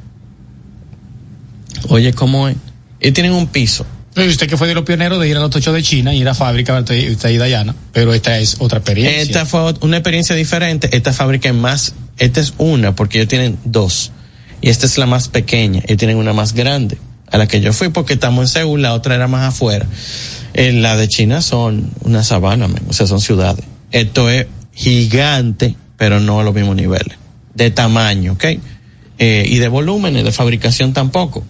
[1.88, 2.56] Oye, ¿cómo es?
[3.00, 3.86] Ellos tienen un piso.
[4.16, 6.26] Y usted que fue de los pioneros de ir a los tochos de China, ir
[6.26, 9.20] a fábrica, usted, y Dayana, pero esta es otra experiencia.
[9.20, 10.88] Esta fue una experiencia diferente.
[10.96, 14.12] Esta fábrica es más, esta es una, porque ellos tienen dos.
[14.62, 15.82] Y esta es la más pequeña.
[15.84, 16.96] Ellos tienen una más grande,
[17.30, 19.86] a la que yo fui porque estamos en Seúl, la otra era más afuera.
[20.54, 23.66] Eh, la de China son una sabana, o sea, son ciudades.
[23.92, 27.18] Esto es gigante, pero no a los mismos niveles.
[27.54, 28.44] De tamaño, ¿ok?
[29.18, 31.44] Eh, y de volúmenes, de fabricación tampoco.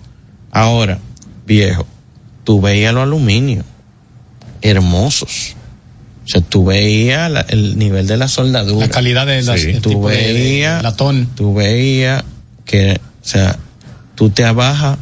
[0.51, 0.99] Ahora,
[1.47, 1.87] viejo,
[2.47, 3.65] tú veías los aluminios,
[4.63, 5.57] hermosos.
[6.25, 8.87] O sea, tú veías la- el nivel de la soldadura.
[8.87, 11.29] La calidad de las, Sí, el tú tipo de veías, latón.
[11.37, 12.25] tú veías
[12.65, 13.59] que, o sea,
[14.15, 14.97] tú te abajas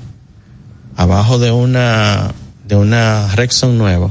[0.96, 2.32] abajo de una,
[2.66, 4.10] de una Rexon nueva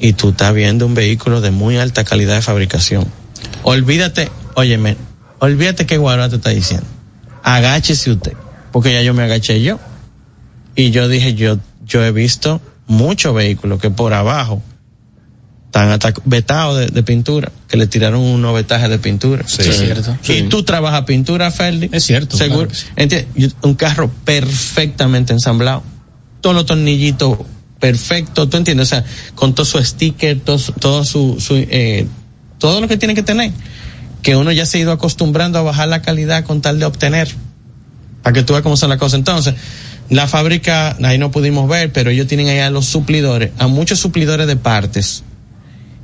[0.00, 3.06] y tú estás viendo un vehículo de muy alta calidad de fabricación.
[3.62, 4.96] Olvídate, óyeme,
[5.40, 6.86] olvídate que Guará te está diciendo.
[7.42, 8.34] Agáchese usted,
[8.72, 9.78] porque ya yo me agaché yo.
[10.76, 11.58] Y yo dije, yo,
[11.88, 14.62] yo he visto muchos vehículos que por abajo
[15.66, 19.44] están hasta vetados de, de pintura, que le tiraron unos vetajes de pintura.
[19.46, 20.16] Sí, es cierto.
[20.28, 21.88] Y tú trabajas pintura, Ferdi.
[21.92, 22.68] Es cierto, Seguro.
[22.94, 23.52] claro sí.
[23.62, 25.82] Un carro perfectamente ensamblado.
[26.40, 27.38] Todos los tornillitos
[27.78, 28.88] perfectos, ¿tú entiendes?
[28.88, 32.06] O sea, con todo su sticker, todo, su- todo su, su, eh,
[32.58, 33.52] todo lo que tiene que tener.
[34.22, 37.28] que uno ya se ha ido acostumbrando a bajar la calidad con tal de obtener.
[38.22, 39.18] Para que tú veas cómo son las cosas.
[39.18, 39.54] Entonces,
[40.10, 44.46] la fábrica, ahí no pudimos ver, pero ellos tienen allá los suplidores, a muchos suplidores
[44.46, 45.22] de partes.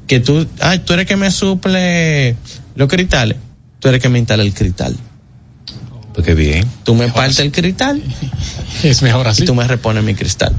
[0.07, 2.37] Que tú, ay, tú eres que me suple
[2.77, 3.39] los cristales,
[3.81, 4.95] tú eres que me instala el cristal.
[6.13, 6.67] Pues qué bien.
[6.85, 8.01] Tú me partes el cristal
[8.85, 9.43] Es mejor así.
[9.43, 10.55] y tú me repones mi cristal.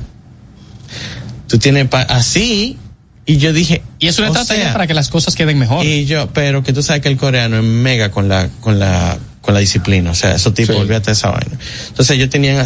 [1.48, 2.78] Tú tienes pa- así,
[3.26, 3.84] y yo dije.
[4.00, 5.86] Y es una estrategia para que las cosas queden mejor.
[5.86, 9.18] Y yo, pero que tú sabes que el coreano es mega con la, con la,
[9.42, 10.12] con la disciplina.
[10.12, 10.82] O sea, esos tipos, Sí.
[10.82, 11.58] olvídate de esa vaina.
[11.90, 12.58] Entonces ellos tenían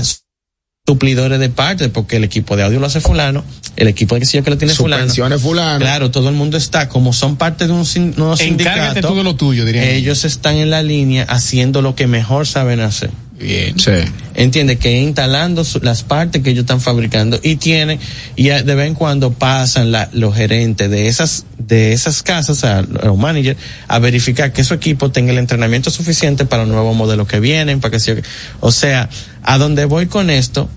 [0.94, 3.44] suplidores de partes porque el equipo de audio lo hace fulano,
[3.76, 5.04] el equipo de que yo que lo tiene fulano.
[5.04, 5.80] Subvenciones fulano.
[5.80, 9.08] Claro, todo el mundo está, como son parte de un sin- nuevo Encárgate sindicato.
[9.10, 9.88] tú de lo tuyo, diría.
[9.88, 13.12] Ellos están en la línea haciendo lo que mejor saben hacer.
[13.40, 13.80] Bien.
[13.80, 13.92] Sí.
[14.34, 17.98] Entiende que instalando su- las partes que ellos están fabricando y tienen
[18.36, 22.82] y de vez en cuando pasan la- los gerentes de esas de esas casas, a
[22.82, 27.28] los managers, a verificar que su equipo tenga el entrenamiento suficiente para los nuevos modelos
[27.28, 28.24] que vienen, para que se-
[28.60, 29.08] o sea,
[29.44, 30.68] a donde voy con esto,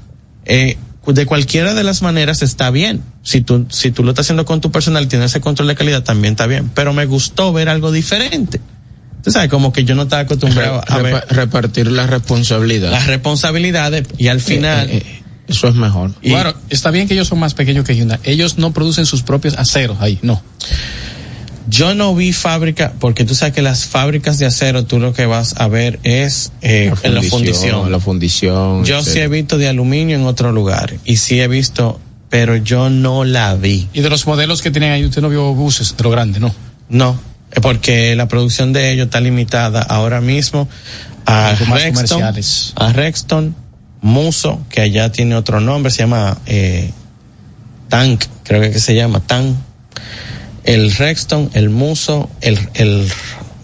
[0.45, 0.77] eh,
[1.07, 3.03] de cualquiera de las maneras está bien.
[3.23, 6.03] Si tú si tú lo estás haciendo con tu personal, tienes ese control de calidad,
[6.05, 6.71] también está bien.
[6.75, 8.61] Pero me gustó ver algo diferente.
[9.25, 12.91] Tú sabes, como que yo no estaba acostumbrado a ver Repa- repartir la responsabilidad.
[12.91, 16.13] las responsabilidades y al final Eh, eh, eso es mejor.
[16.23, 18.19] y- Bueno, está bien que ellos son más pequeños que Hyundai.
[18.25, 20.43] Ellos no producen sus propios aceros ahí, no.
[21.69, 25.27] Yo no vi fábrica porque tú sabes que las fábricas de acero tú lo que
[25.27, 28.85] vas a ver es eh, en la fundición La fundición.
[28.85, 32.89] yo sí he visto de aluminio en otro lugar y sí he visto pero yo
[32.89, 36.03] no la vi Y de los modelos que tienen ahí, usted no vio buses de
[36.05, 36.55] lo grande, no.
[36.89, 37.19] no
[37.61, 40.69] porque la producción de ellos está limitada ahora mismo
[41.27, 42.73] a Rexton comerciales.
[42.77, 43.55] a Rexton
[44.01, 46.91] Muso que allá tiene otro nombre se llama eh,
[47.89, 49.55] Tank creo que se llama Tank
[50.65, 53.07] el Rexton, el Muso, el, el,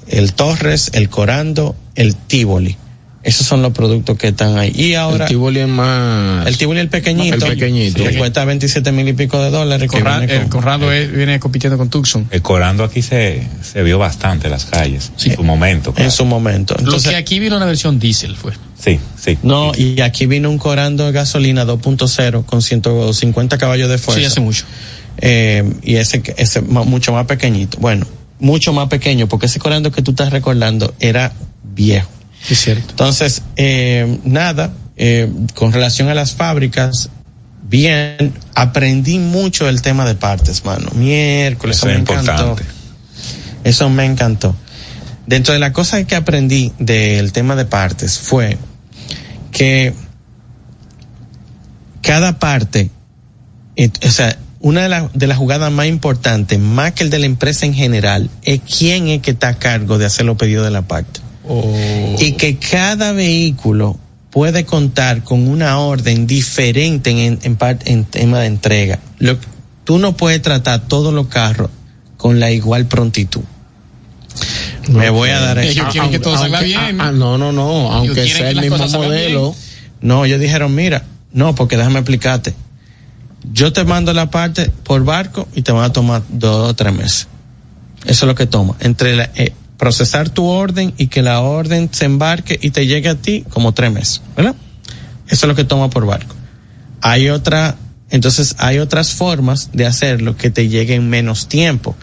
[0.08, 2.76] el Torres, el Corando, el Tivoli.
[3.24, 4.72] Esos son los productos que están ahí.
[4.74, 6.46] Y ahora, el Tivoli es más.
[6.46, 8.02] el Tivoli el pequeñito, El pequeñito.
[8.04, 8.16] que Sí.
[8.16, 9.90] cuesta 27 mil y pico de dólares.
[9.90, 12.28] que Corra- viene el con- Corrado es- viene compitiendo con Tucson.
[12.30, 15.10] El corando aquí se, se vio bastante en las calles.
[15.24, 15.92] En su momento.
[15.96, 16.74] en su momento.
[16.74, 18.52] Lo Entonces, que aquí vino una versión diésel fue.
[18.80, 19.36] Sí, sí.
[19.42, 24.20] no, y aquí vino un Corando de gasolina 2.0 con 150 caballos de fuerza.
[24.20, 24.64] Sí, hace mucho.
[25.20, 27.78] Eh, y ese, ese ma- mucho más pequeñito.
[27.80, 28.06] Bueno,
[28.40, 32.08] mucho más pequeño, porque ese Corando que tú estás recordando era viejo.
[32.42, 32.84] Sí, es cierto.
[32.90, 37.10] Entonces, eh, nada, eh, con relación a las fábricas,
[37.68, 40.88] bien, aprendí mucho del tema de partes, mano.
[40.94, 42.32] Miércoles, Eso eso, es me encantó.
[42.42, 42.64] importante.
[43.64, 44.54] Eso me encantó.
[45.26, 48.56] Dentro de las cosas que aprendí del tema de partes fue
[49.50, 49.92] que
[52.02, 52.90] cada parte,
[53.76, 57.18] eh, o sea, una de, las de las jugadas más importantes, más que el de
[57.20, 60.64] la empresa en general, es quién es que está a cargo de hacer los pedidos
[60.64, 61.20] de la parte
[62.18, 63.98] y que cada vehículo
[64.30, 67.56] puede contar con una orden diferente en, en,
[67.86, 68.98] en tema de entrega.
[69.18, 69.38] Lo,
[69.84, 71.70] tú no puedes tratar todos los carros
[72.18, 73.42] con la igual prontitud.
[74.90, 76.96] Me voy a dar Ellos quieren que todo salga Aunque- bien.
[76.96, 77.92] no, no, no.
[77.92, 79.54] Aunque sea el mismo modelo.
[80.00, 82.54] No, ellos dijeron, mira, no, porque déjame explicarte.
[83.52, 86.92] Yo te mando la parte por barco y te van a tomar dos o tres
[86.92, 87.28] meses.
[88.04, 88.74] Eso es lo que toma.
[88.80, 93.08] Entre la- eh, procesar tu orden y que la orden se embarque y te llegue
[93.08, 94.54] a ti como tres meses, ¿verdad?
[95.28, 96.34] Eso es lo que toma por barco.
[97.00, 97.76] Hay otra,
[98.10, 101.94] entonces hay otras formas de hacerlo que te llegue en menos tiempo.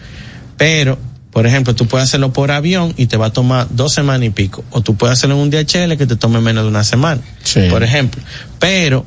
[0.56, 0.98] Pero,
[1.32, 4.30] por ejemplo, tú puedes hacerlo por avión y te va a tomar dos semanas y
[4.30, 4.64] pico.
[4.70, 7.20] O tú puedes hacerlo en un DHL que te tome menos de una semana.
[7.42, 7.60] Sí.
[7.68, 8.22] Por ejemplo.
[8.58, 9.04] Pero,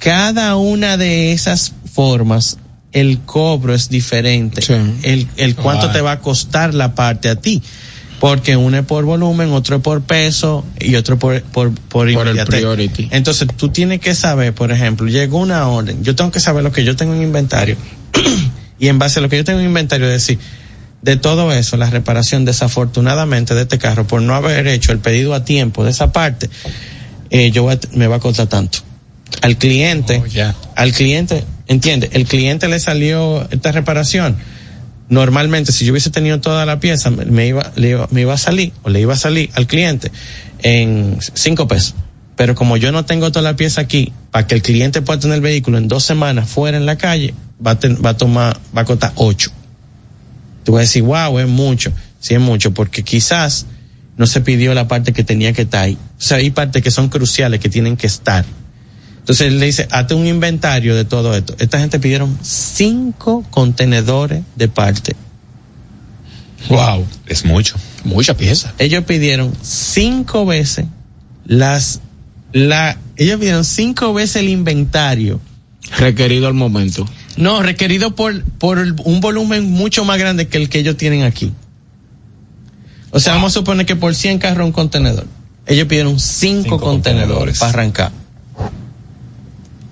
[0.00, 2.56] cada una de esas formas,
[2.92, 4.62] el cobro es diferente.
[4.62, 4.74] Sí.
[5.02, 7.62] El, el cuánto te va a costar la parte a ti.
[8.18, 12.28] Porque uno es por volumen, otro es por peso y otro por, por, por, Por
[12.28, 13.08] el priority.
[13.12, 16.70] Entonces tú tienes que saber, por ejemplo, llegó una orden, yo tengo que saber lo
[16.70, 17.76] que yo tengo en inventario
[18.78, 20.38] y en base a lo que yo tengo en inventario decir,
[21.00, 25.32] de todo eso, la reparación desafortunadamente de este carro por no haber hecho el pedido
[25.32, 26.50] a tiempo de esa parte,
[27.30, 28.80] eh, yo voy a- me va a costar tanto.
[29.42, 30.24] Al cliente, Oh,
[30.76, 34.36] al cliente, entiende, el cliente le salió esta reparación.
[35.08, 38.34] Normalmente, si yo hubiese tenido toda la pieza, me- me iba, le iba, me iba
[38.34, 40.12] a salir, o le iba a salir al cliente
[40.62, 41.94] en cinco pesos.
[42.36, 45.36] Pero como yo no tengo toda la pieza aquí, para que el cliente pueda tener
[45.36, 47.34] el vehículo en dos semanas fuera en la calle,
[47.64, 49.50] va a, ten- va a tomar, va a costar ocho.
[50.64, 51.92] Tú vas a decir, wow, es mucho.
[52.20, 53.66] Sí, es mucho, porque quizás
[54.16, 55.94] no se pidió la parte que tenía que estar ahí.
[56.18, 58.44] O sea, hay partes que son cruciales que tienen que estar.
[59.30, 61.54] Entonces él le dice, hazte un inventario de todo esto.
[61.60, 65.14] Esta gente pidieron cinco contenedores de parte.
[66.68, 67.06] Wow.
[67.28, 67.76] Es mucho.
[68.02, 68.72] Muchas piezas.
[68.78, 70.86] Ellos pidieron cinco veces
[71.46, 72.00] las,
[72.52, 75.40] la, ellos pidieron cinco veces el inventario.
[75.96, 77.06] Requerido al momento.
[77.36, 81.52] No, requerido por, por un volumen mucho más grande que el que ellos tienen aquí.
[83.12, 85.28] O sea, vamos a suponer que por 100 carros un contenedor.
[85.66, 88.19] Ellos pidieron cinco, contenedores para arrancar.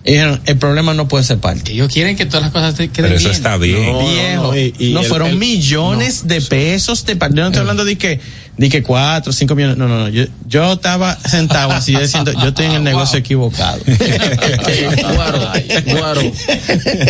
[0.09, 1.73] Y dijeron, el problema no puede ser parte.
[1.73, 3.37] Ellos quieren que todas las cosas te queden Pero eso bien.
[3.37, 3.93] está bien.
[3.93, 4.43] No, viejo.
[4.45, 7.61] no, y- y no, el- fueron el- millones de pesos de par- Yo no estoy
[7.61, 8.19] hablando de que,
[8.57, 9.77] de que cuatro, cinco millones.
[9.77, 10.09] No, no, no.
[10.09, 13.81] Yo, yo estaba sentado así, yo diciendo, yo estoy en el negocio equivocado.
[15.15, 15.41] Guaro,
[15.87, 16.23] Guaro,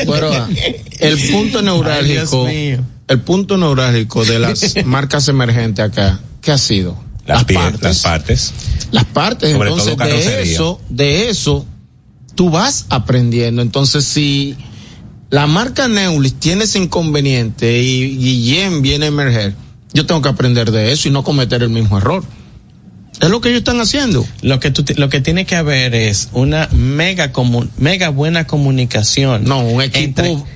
[0.06, 0.48] Guaro, ah,
[0.98, 6.96] el punto neurálgico, Ay, el punto neurálgico de las marcas emergentes acá, ¿qué ha sido?
[7.26, 8.52] Las, pie- las partes.
[8.90, 11.66] Las partes, Sobre entonces todo de eso, de eso,
[12.38, 13.62] tú vas aprendiendo.
[13.62, 14.54] Entonces, si
[15.28, 19.54] la marca Neulis tiene ese inconveniente y Guillén viene a emerger,
[19.92, 22.22] yo tengo que aprender de eso y no cometer el mismo error.
[23.20, 24.24] Es lo que ellos están haciendo.
[24.42, 29.42] Lo que tú, lo que tiene que haber es una mega comu- mega buena comunicación.
[29.42, 30.46] No, un equipo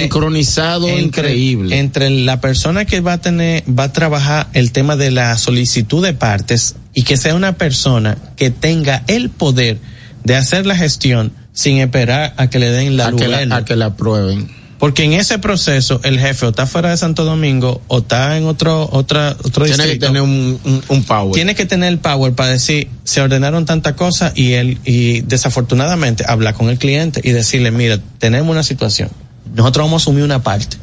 [0.00, 1.78] sincronizado increíble.
[1.78, 6.02] Entre la persona que va a tener, va a trabajar el tema de la solicitud
[6.04, 9.78] de partes y que sea una persona que tenga el poder
[10.24, 13.64] de hacer la gestión sin esperar a que le den la a, que la, a
[13.64, 14.48] que la aprueben.
[14.78, 18.46] Porque en ese proceso el jefe o está fuera de Santo Domingo o está en
[18.46, 21.32] otro otra otro Tiene que tener un, un, un power.
[21.34, 26.24] Tiene que tener el power para decir, se ordenaron tantas cosas y él, y desafortunadamente
[26.26, 29.08] hablar con el cliente y decirle, mira, tenemos una situación.
[29.54, 30.78] Nosotros vamos a asumir una parte.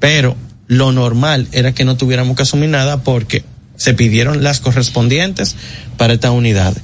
[0.00, 0.34] Pero
[0.66, 3.44] lo normal era que no tuviéramos que asumir nada porque
[3.76, 5.54] se pidieron las correspondientes
[5.96, 6.82] para estas unidades.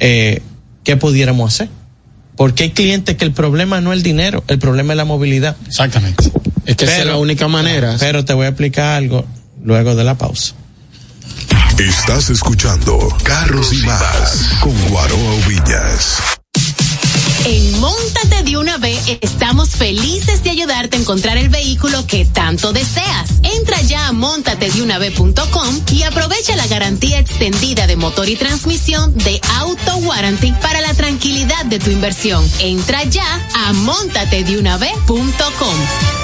[0.00, 0.42] Eh,
[0.84, 1.68] ¿Qué pudiéramos hacer?
[2.36, 5.56] Porque hay clientes que el problema no es el dinero, el problema es la movilidad.
[5.66, 6.30] Exactamente.
[6.66, 7.96] Es que esa es la única manera.
[7.98, 9.24] Pero te voy a explicar algo
[9.62, 10.54] luego de la pausa.
[11.78, 16.43] Estás escuchando Carros y Más con Guaroa Villas.
[17.46, 18.78] En Móntate de una
[19.20, 23.32] estamos felices de ayudarte a encontrar el vehículo que tanto deseas.
[23.42, 29.96] Entra ya a montatedeunavez.com y aprovecha la garantía extendida de motor y transmisión de Auto
[29.98, 32.42] Warranty para la tranquilidad de tu inversión.
[32.60, 36.23] Entra ya a montatedeunavez.com.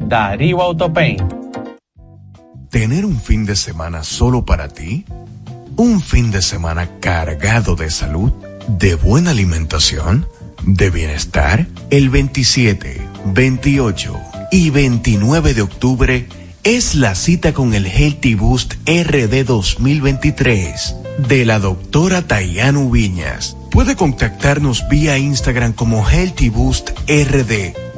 [0.00, 1.22] Darío Autopaint.
[2.70, 5.04] ¿Tener un fin de semana solo para ti?
[5.76, 8.32] ¿Un fin de semana cargado de salud,
[8.66, 10.26] de buena alimentación,
[10.64, 11.66] de bienestar?
[11.90, 14.20] El 27, 28
[14.50, 16.28] y 29 de octubre
[16.64, 20.94] es la cita con el Healthy Boost RD 2023
[21.28, 23.56] de la doctora Tayanu Viñas.
[23.70, 27.91] Puede contactarnos vía Instagram como Healthy Boost RD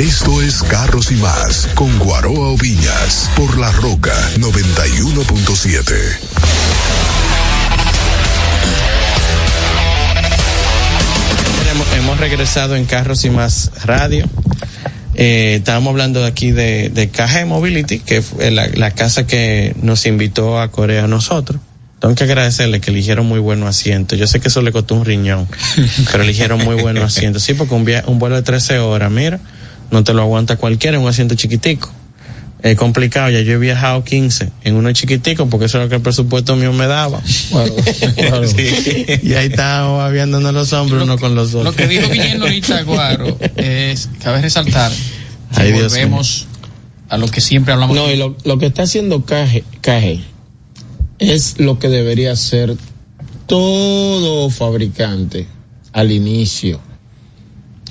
[0.00, 5.94] Esto es Carros y Más con Guaroa Viñas por La Roca 91.7.
[11.96, 14.28] Hemos, regresado en Carros y Más Radio.
[15.14, 20.06] Eh, estábamos hablando de aquí de, de KG Mobility, que fue la, casa que nos
[20.06, 21.60] invitó a Corea a nosotros.
[22.00, 24.18] Tengo que agradecerle que eligieron muy buenos asientos.
[24.18, 25.46] Yo sé que eso le costó un riñón,
[26.10, 27.42] pero eligieron muy buenos asientos.
[27.42, 29.40] Sí, porque un vuelo de 13 horas, mira,
[29.90, 31.90] no te lo aguanta cualquiera, un asiento chiquitico.
[32.62, 35.94] Es complicado, ya yo he viajado 15 en uno chiquitico porque eso es lo que
[35.94, 37.22] el presupuesto mío me daba.
[38.46, 39.06] Sí.
[39.22, 41.76] Y ahí estábamos viéndonos los hombros uno con los Lo otros.
[41.76, 44.90] que dijo Guillermo ahorita, Guaro, es, cabe resaltar,
[45.54, 46.46] que Ay, Dios volvemos
[47.08, 47.96] a lo que siempre hablamos.
[47.96, 50.20] No, y lo, lo que está haciendo Caje, Caje
[51.18, 52.76] es lo que debería hacer
[53.46, 55.46] todo fabricante
[55.92, 56.80] al inicio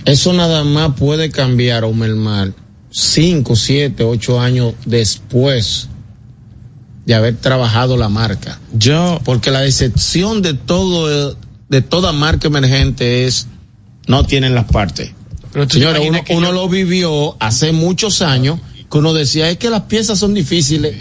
[0.07, 2.53] Eso nada más puede cambiar o mermar
[2.89, 5.89] cinco, siete, ocho años después
[7.05, 8.59] de haber trabajado la marca.
[8.73, 11.35] Yo, porque la decepción de todo,
[11.69, 13.47] de toda marca emergente es
[14.07, 15.11] no tienen las partes.
[15.51, 18.59] Pero Señores, uno, que uno yo- lo vivió hace muchos años
[18.91, 20.95] que uno decía es que las piezas son difíciles.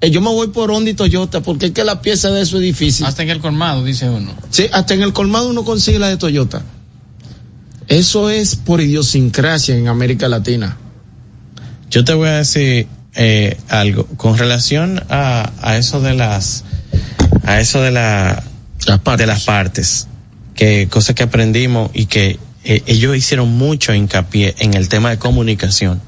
[0.00, 2.56] Eh, yo me voy por Honda y Toyota porque es que la pieza de eso
[2.56, 3.06] es difícil.
[3.06, 4.32] Hasta en el colmado, dice uno.
[4.50, 6.62] Sí, hasta en el colmado uno consigue la de Toyota.
[7.88, 10.76] Eso es por idiosincrasia en América Latina.
[11.90, 14.06] Yo te voy a decir eh, algo.
[14.16, 16.64] Con relación a, a eso de las
[17.44, 18.42] a eso de la
[19.16, 20.06] de las partes
[20.54, 25.18] que cosas que aprendimos y que eh, ellos hicieron mucho hincapié en el tema de
[25.18, 26.00] comunicación.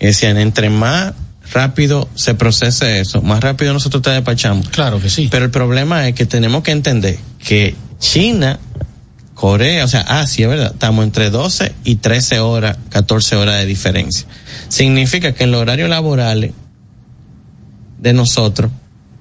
[0.00, 1.14] Y decían entre más
[1.52, 4.68] rápido se procese eso más rápido nosotros te despachamos.
[4.70, 5.28] Claro que sí.
[5.30, 8.58] Pero el problema es que tenemos que entender que China
[9.38, 10.72] Corea, o sea, Asia, ¿verdad?
[10.72, 14.26] Estamos entre 12 y 13 horas, 14 horas de diferencia.
[14.68, 16.50] Significa que los horarios laborales
[18.00, 18.72] de nosotros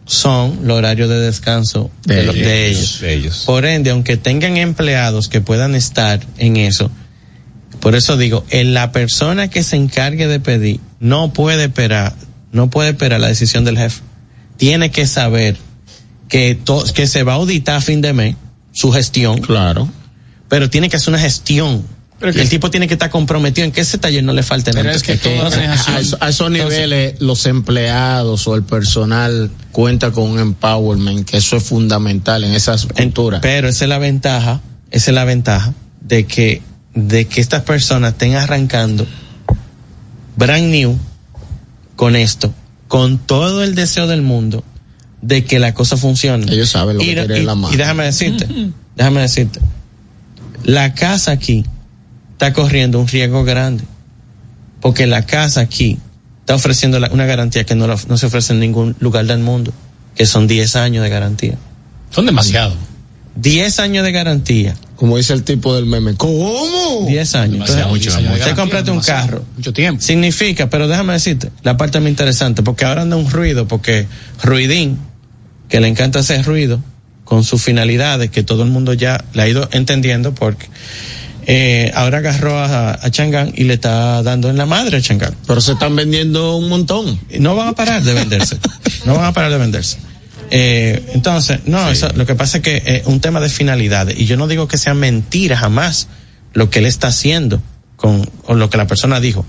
[0.06, 2.34] son los horarios de descanso de ellos.
[2.44, 3.00] de ellos.
[3.46, 6.90] Por ende, aunque tengan empleados que puedan estar en eso,
[7.80, 12.16] por eso digo, en la persona que se encargue de pedir no puede esperar,
[12.52, 14.02] no puede esperar la decisión del jefe.
[14.58, 15.58] Tiene que saber
[16.28, 18.36] que, to- que se va a auditar a fin de mes
[18.72, 19.42] su gestión.
[19.42, 19.88] Claro.
[20.50, 21.84] Pero tiene que hacer una gestión.
[22.20, 24.42] Pero Y que- el tipo tiene que estar comprometido en que ese taller no le
[24.42, 24.90] falte nada.
[24.92, 31.38] A, eso- a esos niveles los empleados o el personal cuenta con un empowerment que
[31.38, 33.40] eso es fundamental en esa cultura.
[33.42, 36.62] Pero esa es la ventaja, esa es la ventaja de que,
[36.96, 39.06] de que estas personas estén arrancando
[40.36, 40.98] brand new
[41.96, 42.54] con esto,
[42.88, 44.64] con todo el deseo del mundo
[45.22, 46.52] de que la cosa funcione.
[46.52, 47.74] Ellos saben lo que y, tienen en y- la mano.
[47.74, 48.48] y déjame decirte,
[48.96, 49.60] déjame decirte,
[50.68, 51.66] la casa aquí
[52.34, 53.84] está corriendo un riesgo grande,
[54.82, 55.98] porque la casa aquí
[56.42, 59.40] está ofreciendo la- una garantía que no, la- no se ofrece en ningún lugar del
[59.40, 59.74] mundo,
[60.14, 61.58] que son 10 años de garantía.
[62.12, 62.76] Son demasiados.
[63.36, 64.76] 10 años de garantía.
[64.98, 66.16] Como dice el tipo del meme.
[66.16, 67.06] ¿Cómo?
[67.08, 67.54] 10 años.
[67.54, 69.26] Demasiado, Entonces, 10 años de te garantía, compraste un demasiado.
[69.28, 69.46] carro.
[69.56, 70.02] Mucho tiempo.
[70.02, 74.08] Significa, pero déjame decirte, la parte más interesante, porque ahora anda un ruido, porque
[74.44, 74.98] Ruidín,
[75.70, 76.82] que le encanta hacer ruido,
[77.28, 80.68] con sus finalidades, que todo el mundo ya le ha ido entendiendo, porque
[81.46, 85.36] eh, ahora agarró a, a Changán y le está dando en la madre a Changán.
[85.46, 87.20] Pero se están vendiendo un montón.
[87.40, 88.58] No van a parar de venderse.
[89.06, 89.98] no van a parar de venderse.
[90.52, 94.18] Eh, entonces, no, eso, lo que pasa es que es un tema de finalidades.
[94.18, 96.08] Y yo no digo que sea mentira jamás
[96.54, 97.62] lo que él está haciendo
[97.98, 99.46] con, o lo que la persona dijo.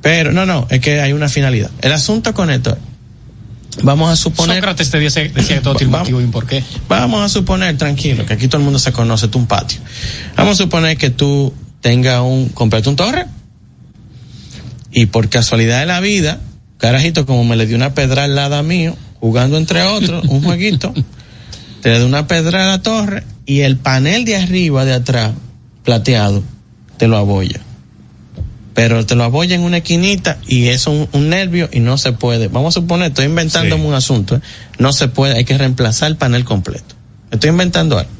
[0.00, 1.70] Pero no, no, es que hay una finalidad.
[1.80, 2.78] El asunto con esto,
[3.82, 4.56] vamos a suponer.
[4.56, 6.62] Sócrates te decía, decía todo tiene motivo y un porqué.
[6.88, 9.80] Vamos a suponer, tranquilo, que aquí todo el mundo se conoce, tú un patio.
[10.36, 13.26] Vamos a suponer que tú tengas un, comprate un torre
[14.92, 16.40] y por casualidad de la vida,
[16.78, 20.92] carajito, como me le dio una pedra al lado mío, jugando entre otros, un jueguito,
[21.80, 25.32] te le dio una pedra a la torre y el panel de arriba, de atrás,
[25.84, 26.42] plateado,
[26.98, 27.60] te lo abolla.
[28.74, 32.12] Pero te lo abolla en una esquinita y es un, un nervio y no se
[32.12, 32.48] puede.
[32.48, 34.40] Vamos a suponer, estoy inventándome un asunto, ¿eh?
[34.78, 36.94] no se puede, hay que reemplazar el panel completo.
[37.30, 38.10] Estoy inventando algo.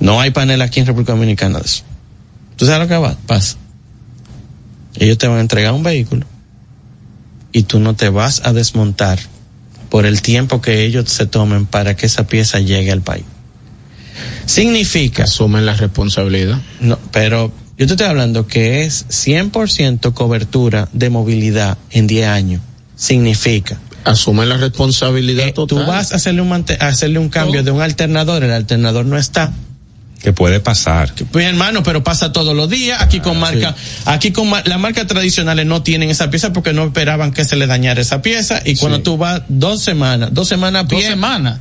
[0.00, 1.84] No hay panel aquí en República Dominicana de eso.
[2.56, 3.16] ¿Tú sabes lo que va?
[3.26, 3.56] pasa?
[4.96, 6.26] Ellos te van a entregar un vehículo
[7.52, 9.18] y tú no te vas a desmontar
[9.88, 13.24] por el tiempo que ellos se tomen para que esa pieza llegue al país.
[14.46, 15.24] Significa.
[15.24, 16.60] Asumen la responsabilidad.
[16.80, 22.60] No, pero yo te estoy hablando que es 100% cobertura de movilidad en 10 años.
[22.96, 23.78] Significa.
[24.04, 25.78] Asumen la responsabilidad total.
[25.78, 29.16] Tú vas a hacerle un, a hacerle un cambio de un alternador, el alternador no
[29.18, 29.52] está.
[30.22, 31.12] Que puede pasar.
[31.32, 33.02] Pues hermano, pero pasa todos los días.
[33.02, 33.74] Aquí con marca,
[34.06, 37.56] aquí con ma- las marcas tradicionales no tienen esa pieza porque no esperaban que se
[37.56, 38.62] le dañara esa pieza.
[38.64, 40.98] Y cuando tú vas dos semanas, dos semanas a pie.
[41.00, 41.58] Dos semanas.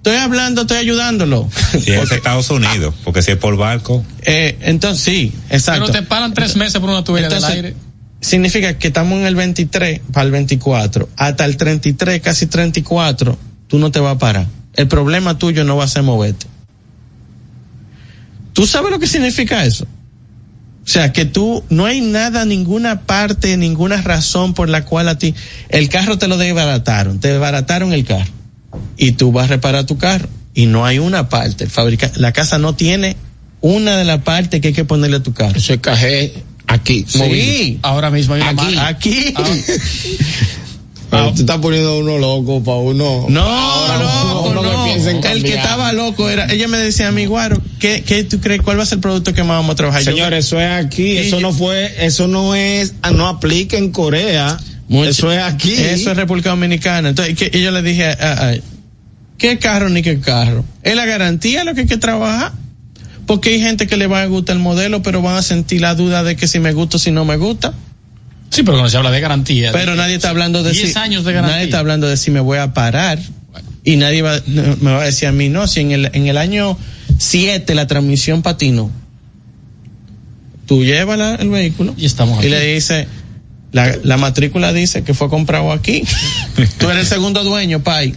[0.00, 1.46] Estoy hablando, estoy ayudándolo.
[1.78, 4.02] Si es Estados Unidos, porque si es por barco.
[4.22, 5.84] Eh, entonces sí, exacto.
[5.84, 7.76] Pero te paran tres meses por una tubería del Entonces, aire.
[8.22, 11.06] Significa que estamos en el 23 para el 24.
[11.16, 13.38] Hasta el 33, casi 34,
[13.68, 14.46] tú no te vas a parar.
[14.74, 16.46] El problema tuyo no va a ser moverte.
[18.54, 19.84] ¿Tú sabes lo que significa eso?
[19.84, 25.18] O sea, que tú, no hay nada, ninguna parte, ninguna razón por la cual a
[25.18, 25.34] ti,
[25.68, 28.39] el carro te lo desbarataron, te desbarataron el carro.
[28.96, 30.28] Y tú vas a reparar tu carro.
[30.54, 33.16] Y no hay una parte, fabrica, la casa no tiene
[33.60, 35.56] una de las partes que hay que ponerle a tu carro.
[35.56, 36.34] Eso es cajé
[36.66, 37.04] aquí.
[37.08, 37.78] Sí.
[37.82, 39.34] Ahora mismo hay una Aquí.
[39.34, 39.34] Aquí.
[41.10, 43.26] Pero tú estás poniendo a uno loco para uno.
[43.28, 44.84] No, loco, uno que no.
[44.84, 48.22] piensa en El que estaba loco era, ella me decía a mí, Guaro, ¿qué, qué
[48.22, 48.62] tú crees?
[48.62, 50.02] ¿Cuál va a ser el producto que más vamos a trabajar?
[50.02, 53.90] Yo- Señores, eso es aquí, eso no fue, eso no es, ah, no aplica en
[53.90, 54.56] Corea.
[54.90, 55.08] Mucho.
[55.08, 55.72] Eso es aquí.
[55.72, 57.10] Eso es República Dominicana.
[57.10, 58.54] Entonces, que, y yo le dije, ah, ah,
[59.38, 60.64] ¿qué carro ni qué carro?
[60.82, 62.52] Es la garantía lo que hay que trabajar.
[63.24, 65.94] Porque hay gente que le va a gustar el modelo, pero van a sentir la
[65.94, 67.72] duda de que si me gusta o si no me gusta.
[68.48, 69.70] Sí, pero cuando se habla de garantía.
[69.70, 71.54] Pero nadie está hablando de 10 si, años de garantía.
[71.54, 73.20] Nadie está hablando de si me voy a parar.
[73.84, 76.26] Y nadie va, no, me va a decir a mí, no, si en el, en
[76.26, 76.76] el año
[77.18, 78.90] 7 la transmisión patinó.
[80.66, 83.06] Tú llevas el vehículo y, estamos y le dice,
[83.72, 86.02] la, la matrícula dice que fue comprado aquí.
[86.78, 88.14] Tú eres el segundo dueño, pai.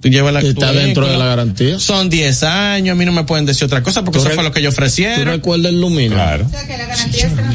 [0.00, 1.78] Tú llevas la está tu dentro de la garantía.
[1.78, 4.44] Son 10 años, a mí no me pueden decir otra cosa porque ¿Tú eso fue
[4.44, 5.26] lo que ¿Tú ofrecieron.
[5.26, 6.14] recuerdas el Lumina?
[6.14, 6.46] Claro.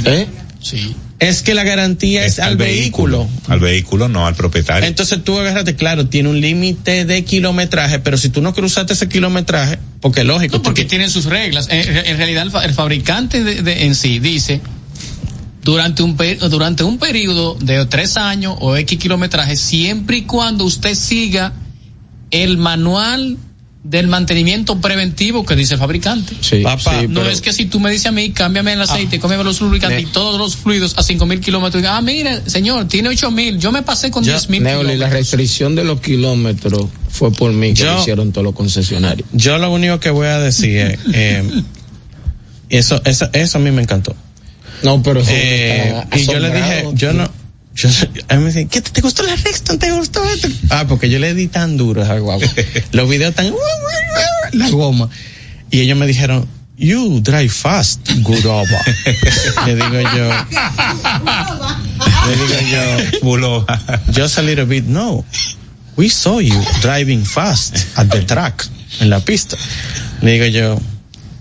[0.06, 0.28] ¿Eh?
[0.62, 0.96] Sí.
[1.20, 3.28] Es que la garantía es, al vehículo.
[3.50, 4.88] Al vehículo, no al propietario.
[4.88, 9.10] Entonces tú agárrate, claro, tiene un límite de kilometraje, pero si tú no cruzaste ese
[9.10, 10.58] kilometraje, porque lógico.
[10.58, 11.68] No, porque tú- tienen sus reglas.
[11.70, 14.62] En, en realidad, el, fa- el fabricante de, de- en sí dice
[15.70, 16.18] durante un
[16.50, 21.54] durante un periodo de tres años o X kilometraje, siempre y cuando usted siga
[22.32, 23.38] el manual
[23.84, 26.36] del mantenimiento preventivo que dice el fabricante.
[26.42, 28.82] Sí, Papá, sí, No pero- es que si tú me dices a mí, cámbiame el
[28.82, 31.80] aceite, cámbiame los lubricantes y todos los fluidos a cinco mil kilómetros.
[31.80, 33.58] y diga, Ah, mire, señor, tiene ocho mil.
[33.58, 37.70] Yo me pasé con diez mil Neoli, la restricción de los kilómetros fue por mí
[37.74, 39.28] que Yo- lo hicieron todos los concesionarios.
[39.34, 41.64] Yo lo único que voy a decir es, eh,
[42.70, 44.16] eso, eso, eso a mí me encantó.
[44.84, 47.30] No, pero Eh, y yo le dije, yo no,
[47.76, 47.90] yo,
[48.28, 49.80] a mí me dicen, ¿qué te, te gustó la Rexton?
[49.80, 50.48] ¿Te gustó esto?
[50.70, 52.48] Ah, porque yo le di tan duro a esa guagua.
[52.92, 53.54] Los videos tan,
[54.54, 55.10] la goma.
[55.72, 58.80] Y ellos me dijeron, you drive fast, over.
[59.66, 60.30] le digo yo,
[62.28, 63.66] le digo yo, Bulo.
[64.14, 65.24] just a little bit, no.
[65.96, 68.66] We saw you driving fast at the track,
[69.02, 69.58] en la pista.
[70.22, 70.82] Le digo yo,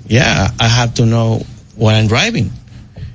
[0.08, 1.44] yeah, I have to know
[1.76, 2.50] what I'm driving.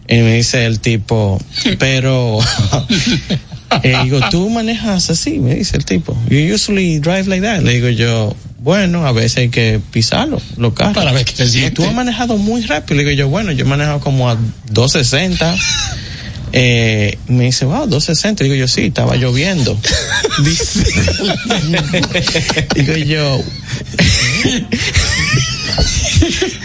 [0.07, 1.39] Y me dice el tipo,
[1.79, 2.39] pero,
[3.83, 6.17] eh, digo, tú manejas así, me dice el tipo.
[6.29, 7.61] You usually drive like that.
[7.61, 10.95] Le digo yo, bueno, a veces hay que pisarlo, los carros.
[10.95, 11.71] Para ver qué se Y siente.
[11.71, 12.97] tú has manejado muy rápido.
[12.97, 14.37] Le digo yo, bueno, yo he manejado como a
[14.71, 15.55] 260.
[16.55, 18.43] Eh, y me dice, wow, 260.
[18.43, 19.75] Digo yo, sí, estaba lloviendo.
[20.43, 20.83] Dice,
[22.75, 23.43] digo yo,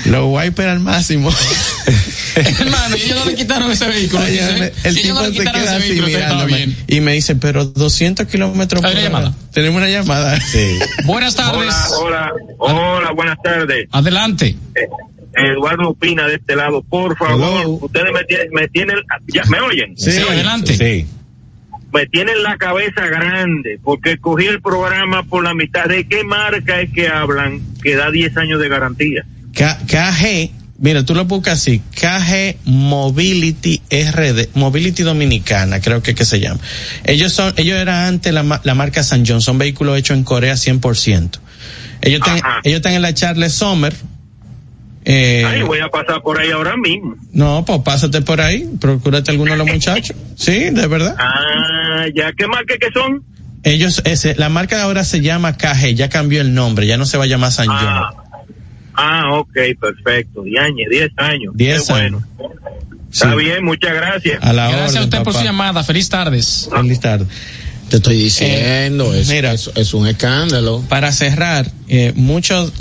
[0.07, 1.31] los wipers al máximo.
[2.61, 4.23] Hermano, y ellos no le quitaron ese vehículo.
[4.23, 6.77] Ay, dice, el si tipo no le se quitaron queda ese así vehículo, mirándome bien.
[6.87, 9.01] y me dice, pero 200 kilómetros por hora.
[9.01, 9.35] llamada.
[9.53, 10.39] Tenemos una llamada.
[10.49, 10.79] Sí.
[11.05, 11.75] Buenas tardes.
[11.99, 13.89] Hola, hola, hola, buenas tardes.
[13.93, 14.57] Adelante.
[14.75, 14.89] Eh,
[15.53, 17.71] Eduardo Opina de este lado, por favor, Hello.
[17.83, 18.97] ustedes me tienen, me tienen,
[19.29, 19.97] ya, ¿me oyen?
[19.97, 20.75] Sí, adelante.
[20.77, 21.07] Sí.
[21.93, 25.87] Me tienen la cabeza grande porque escogí el programa por la mitad.
[25.87, 29.25] ¿De qué marca es que hablan que da 10 años de garantía?
[29.55, 36.25] K- KG, mira, tú lo buscas así, KG Mobility RD, Mobility Dominicana, creo que, que
[36.25, 36.61] se llama.
[37.05, 40.55] Ellos son, ellos eran antes la, la marca San John, son vehículos hechos en Corea
[40.55, 41.39] 100%.
[42.01, 43.93] Ellos están, ellos están en la Charles Sommer.
[45.05, 47.17] Eh, Ay, voy a pasar por ahí ahora mismo.
[47.33, 50.17] no, pues pásate por ahí, procúrate alguno de los muchachos.
[50.37, 51.17] Sí, de verdad.
[51.19, 53.25] Ah, ya, ¿qué marca es que son?
[53.65, 57.19] Ellos, ese, la marca ahora se llama KG, ya cambió el nombre, ya no se
[57.19, 58.05] va a llamar San John.
[59.01, 60.43] Ah, ok, perfecto.
[60.43, 61.53] 10 años, 10 años.
[61.55, 62.23] 10 Qué bueno.
[63.13, 64.43] Está bien, muchas gracias.
[64.43, 65.85] A la Gracias a usted por su llamada.
[65.85, 66.69] Feliz tardes.
[66.69, 67.25] Feliz tarde.
[67.91, 69.53] Te estoy diciendo, es, mira.
[69.53, 70.83] es, es un escándalo.
[70.89, 72.73] Para cerrar, eh, muchos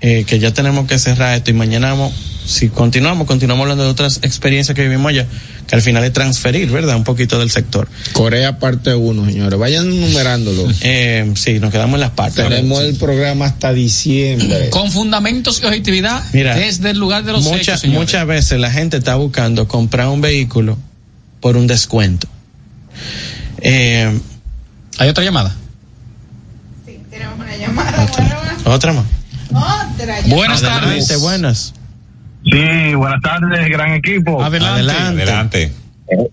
[0.00, 2.14] eh, que ya tenemos que cerrar esto y mañana vamos,
[2.46, 5.26] si continuamos, continuamos hablando de otras experiencias que vivimos allá,
[5.66, 6.96] que al final es transferir, ¿verdad?
[6.96, 7.88] Un poquito del sector.
[8.12, 9.58] Corea parte 1, señores.
[9.58, 10.66] Vayan numerándolo.
[10.82, 12.48] Eh, sí, nos quedamos en las partes.
[12.48, 14.68] Tenemos el programa hasta diciembre.
[14.70, 18.00] Con fundamentos y objetividad Mira, desde el lugar de los Mucha- hechos, señores.
[18.00, 20.78] muchas veces la gente está buscando comprar un vehículo
[21.40, 22.28] por un descuento.
[23.62, 24.18] Eh,
[24.98, 25.54] ¿Hay otra llamada?
[27.10, 28.06] Tenemos una llamada.
[28.64, 29.04] Otra más.
[29.50, 31.20] Otra Buenas Adelante, tardes.
[31.20, 31.72] buenas.
[32.50, 34.42] Sí, buenas tardes, gran equipo.
[34.42, 34.92] Adelante.
[34.92, 35.72] Adelante.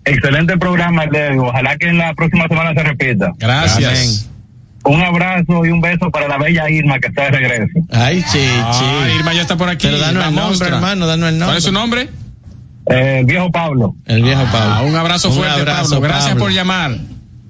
[0.04, 3.32] Excelente programa, el Ojalá que en la próxima semana se repita.
[3.38, 4.30] Gracias.
[4.84, 7.80] Un abrazo y un beso para la bella Irma que está de regreso.
[7.90, 8.46] Ay, chichi.
[8.62, 9.86] Ah, Irma ya está por aquí.
[9.86, 11.46] Pero danos el nombre, hermano, danos el nombre.
[11.46, 12.08] ¿Cuál es su nombre?
[12.90, 13.96] Eh, viejo Pablo.
[14.04, 14.74] El viejo Pablo.
[14.74, 16.00] Ah, un abrazo Un fuerte, abrazo, Pablo.
[16.02, 16.44] Gracias Pablo.
[16.44, 16.98] por llamar.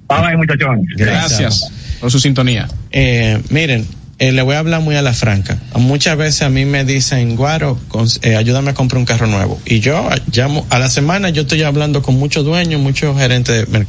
[0.07, 0.85] Bye, muchachones.
[0.95, 2.67] Gracias por su sintonía.
[2.91, 3.85] Eh, miren,
[4.19, 5.57] eh, le voy a hablar muy a la franca.
[5.75, 9.59] Muchas veces a mí me dicen, Guaro, cons- eh, ayúdame a comprar un carro nuevo.
[9.65, 13.87] Y yo llamo, a la semana yo estoy hablando con muchos dueños, muchos gerentes de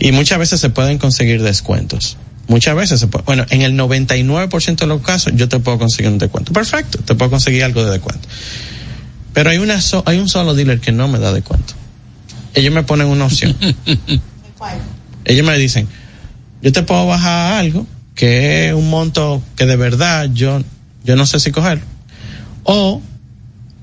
[0.00, 2.16] Y muchas veces se pueden conseguir descuentos.
[2.48, 6.10] Muchas veces se puede, bueno, en el 99% de los casos yo te puedo conseguir
[6.10, 6.52] un descuento.
[6.52, 8.26] Perfecto, te puedo conseguir algo de descuento.
[9.34, 11.74] Pero hay una so- hay un solo dealer que no me da descuento.
[12.54, 13.54] Ellos me ponen una opción.
[15.24, 15.86] Ellos me dicen,
[16.62, 17.86] yo te puedo bajar algo
[18.18, 20.60] que es un monto que de verdad yo,
[21.04, 21.80] yo no sé si coger.
[22.64, 23.00] O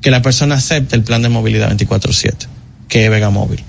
[0.02, 2.48] que la persona acepte el plan de movilidad 24/7,
[2.90, 3.64] que es Vega Móvil.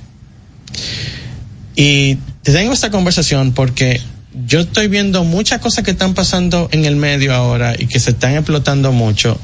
[1.76, 4.00] Y te tengo esta conversación porque
[4.44, 8.10] yo estoy viendo muchas cosas que están pasando en el medio ahora y que se
[8.10, 9.38] están explotando mucho.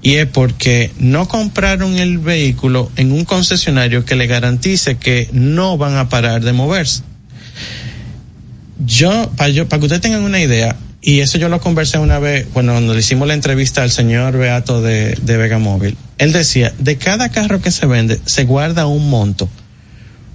[0.00, 5.76] Y es porque no compraron el vehículo en un concesionario que le garantice que no
[5.76, 7.02] van a parar de moverse.
[8.84, 12.80] Yo, para que ustedes tengan una idea, y eso yo lo conversé una vez, cuando
[12.80, 17.30] le hicimos la entrevista al señor Beato de, de Vega Móvil, él decía, de cada
[17.30, 19.48] carro que se vende, se guarda un monto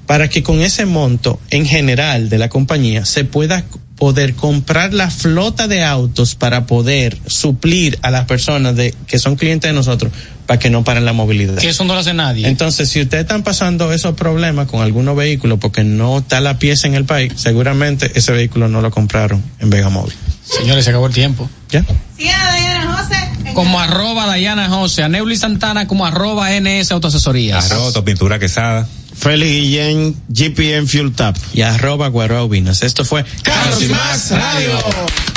[0.07, 3.65] para que con ese monto en general de la compañía se pueda
[3.97, 8.75] poder comprar la flota de autos para poder suplir a las personas
[9.07, 10.11] que son clientes de nosotros
[10.47, 11.57] para que no paren la movilidad.
[11.57, 12.47] Que eso no lo hace nadie.
[12.47, 16.87] Entonces, si ustedes están pasando esos problemas con algunos vehículos porque no está la pieza
[16.87, 20.15] en el país, seguramente ese vehículo no lo compraron en Vega Móvil.
[20.43, 21.49] Señores, se acabó el tiempo.
[21.69, 21.85] ¿Ya?
[22.17, 23.53] Sí, a Diana José.
[23.53, 27.69] Como arroba Dayana José, a Neuli Santana como arroba NS Autoasesorías.
[27.71, 28.87] Arroto, pintura quesada.
[29.13, 31.35] Félix Guillén, GPM Fuel Tap.
[31.53, 32.83] Y arroba Guarao Vinos.
[32.83, 35.36] Esto fue Carlos y Más Radio.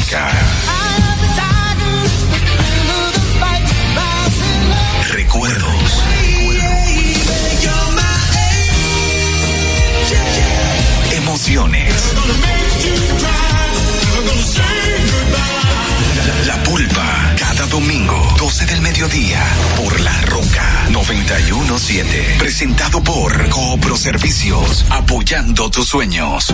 [5.09, 6.03] Recuerdos.
[11.11, 11.93] Emociones.
[16.45, 17.35] La, pulpa.
[17.37, 19.43] Cada domingo, 12 del mediodía,
[19.77, 22.35] por La Roca 917.
[22.39, 26.53] Presentado por Coopro Servicios, apoyando tus sueños.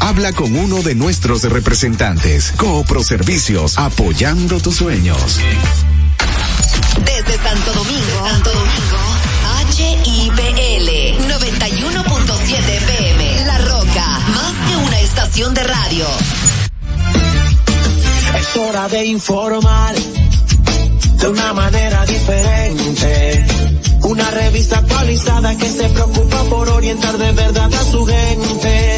[0.00, 2.52] Habla con uno de nuestros representantes.
[2.56, 5.38] Coopro Servicios, apoyando tus sueños.
[7.04, 8.96] Desde Santo Domingo, Santo Domingo,
[9.76, 13.44] HIPL 91.7 FM.
[13.44, 16.06] La Roca, más que una estación de radio.
[18.38, 23.46] Es hora de informar de una manera diferente.
[24.04, 28.97] Una revista actualizada que se preocupa por orientar de verdad a su gente.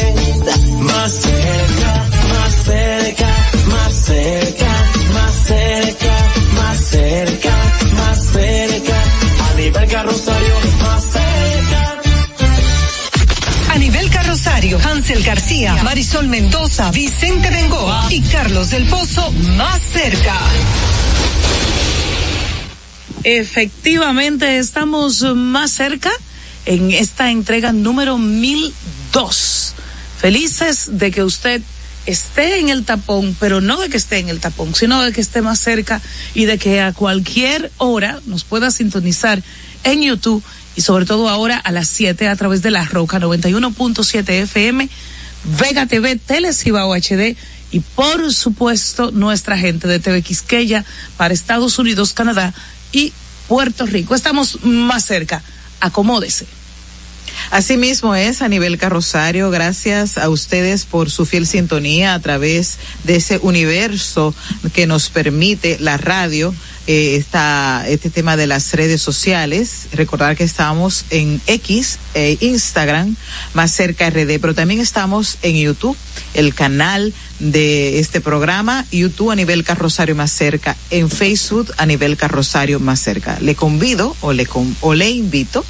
[0.81, 3.27] Más cerca, más cerca,
[3.67, 4.67] más cerca,
[5.13, 7.55] más cerca, más cerca,
[7.95, 9.03] más cerca.
[9.49, 12.01] A nivel carrosario, más cerca.
[13.69, 20.37] A nivel carrosario, Hansel García, Marisol Mendoza, Vicente Bengoa y Carlos del Pozo más cerca.
[23.23, 26.11] Efectivamente, estamos más cerca
[26.65, 29.50] en esta entrega número 1002.
[30.21, 31.63] Felices de que usted
[32.05, 35.19] esté en el tapón, pero no de que esté en el tapón, sino de que
[35.19, 35.99] esté más cerca
[36.35, 39.41] y de que a cualquier hora nos pueda sintonizar
[39.83, 40.43] en YouTube
[40.75, 44.89] y sobre todo ahora a las 7 a través de la Roca 91.7 FM,
[45.59, 47.35] Vega TV, Telecibao HD
[47.71, 50.85] y por supuesto nuestra gente de TV Quisqueya
[51.17, 52.53] para Estados Unidos, Canadá
[52.91, 53.11] y
[53.47, 54.13] Puerto Rico.
[54.13, 55.41] Estamos más cerca.
[55.79, 56.60] Acomódese.
[57.49, 63.17] Asimismo es a nivel carrosario, gracias a ustedes por su fiel sintonía a través de
[63.17, 64.33] ese universo
[64.73, 66.53] que nos permite la radio.
[66.93, 69.87] Eh, está este tema de las redes sociales.
[69.93, 73.15] Recordar que estamos en X, e Instagram,
[73.53, 75.95] más cerca RD, pero también estamos en YouTube,
[76.33, 82.17] el canal de este programa, YouTube a nivel carrosario más cerca, en Facebook a nivel
[82.17, 83.37] carrosario más cerca.
[83.39, 85.63] Le convido o le, con, o le invito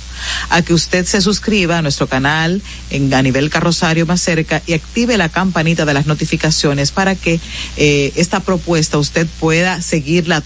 [0.50, 4.74] a que usted se suscriba a nuestro canal en a nivel carrosario más cerca y
[4.74, 7.40] active la campanita de las notificaciones para que
[7.78, 10.42] eh, esta propuesta usted pueda seguirla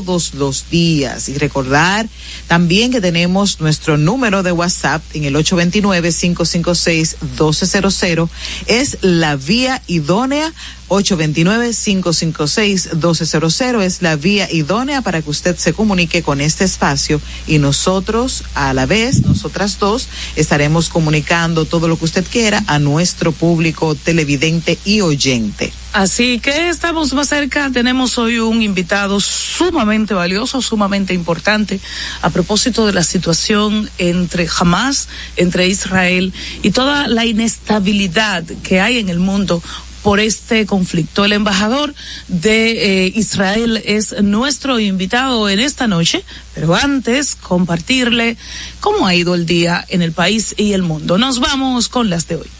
[0.00, 1.28] todos los días.
[1.28, 2.08] Y recordar
[2.48, 8.30] también que tenemos nuestro número de WhatsApp en el 829-556-1200
[8.66, 10.54] es la vía idónea.
[10.88, 17.20] 829-556-1200 es la vía idónea para que usted se comunique con este espacio.
[17.46, 22.78] Y nosotros a la vez, nosotras dos, estaremos comunicando todo lo que usted quiera a
[22.78, 25.74] nuestro público televidente y oyente.
[25.92, 27.68] Así que estamos más cerca.
[27.72, 31.80] Tenemos hoy un invitado sumamente valioso, sumamente importante,
[32.22, 36.32] a propósito de la situación entre Hamas, entre Israel
[36.62, 39.60] y toda la inestabilidad que hay en el mundo
[40.04, 41.24] por este conflicto.
[41.24, 41.92] El embajador
[42.28, 46.24] de eh, Israel es nuestro invitado en esta noche,
[46.54, 48.36] pero antes compartirle
[48.78, 51.18] cómo ha ido el día en el país y el mundo.
[51.18, 52.59] Nos vamos con las de hoy.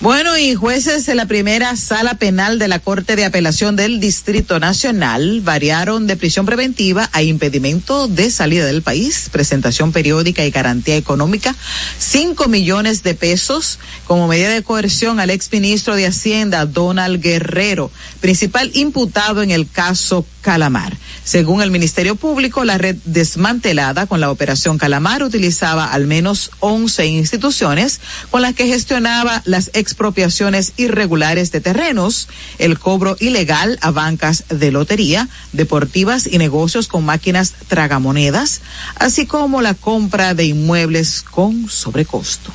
[0.00, 4.58] Bueno, y jueces de la primera sala penal de la Corte de Apelación del Distrito
[4.58, 10.96] Nacional variaron de prisión preventiva a impedimento de salida del país, presentación periódica y garantía
[10.96, 11.54] económica,
[11.98, 17.90] cinco millones de pesos como medida de coerción al exministro de Hacienda, Donald Guerrero,
[18.22, 20.96] principal imputado en el caso Calamar.
[21.24, 27.06] Según el Ministerio Público, la red desmantelada con la operación Calamar utilizaba al menos 11
[27.06, 32.28] instituciones con las que gestionaba las expropiaciones irregulares de terrenos,
[32.58, 38.60] el cobro ilegal a bancas de lotería, deportivas y negocios con máquinas tragamonedas,
[38.94, 42.52] así como la compra de inmuebles con sobrecosto.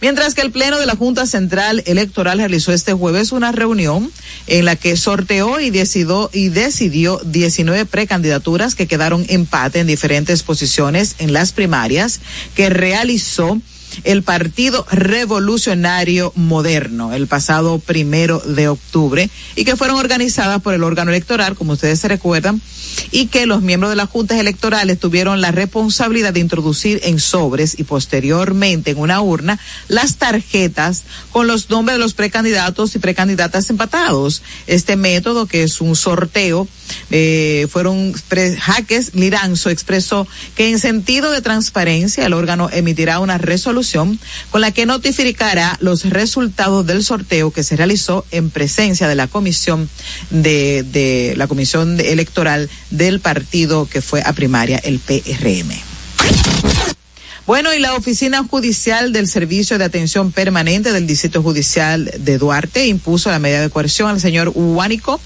[0.00, 4.10] Mientras que el Pleno de la Junta Central Electoral realizó este jueves una reunión
[4.46, 10.42] en la que sorteó y decidió, y decidió 19 precandidaturas que quedaron empate en diferentes
[10.42, 12.20] posiciones en las primarias
[12.54, 13.60] que realizó
[14.04, 20.82] el Partido Revolucionario Moderno el pasado primero de octubre y que fueron organizadas por el
[20.82, 22.60] órgano electoral, como ustedes se recuerdan,
[23.10, 27.78] y que los miembros de las juntas electorales tuvieron la responsabilidad de introducir en sobres
[27.78, 33.70] y posteriormente en una urna las tarjetas con los nombres de los precandidatos y precandidatas
[33.70, 34.42] empatados.
[34.66, 36.68] Este método, que es un sorteo,
[37.10, 40.26] eh, fueron Jaques Liranzo expresó
[40.56, 43.79] que en sentido de transparencia el órgano emitirá una resolución
[44.50, 49.26] con la que notificará los resultados del sorteo que se realizó en presencia de la
[49.26, 49.88] comisión
[50.30, 55.70] de, de la comisión electoral del partido que fue a primaria, el PRM.
[57.46, 62.86] Bueno, y la Oficina Judicial del Servicio de Atención Permanente del Distrito Judicial de Duarte
[62.86, 65.20] impuso la medida de coerción al señor Huánico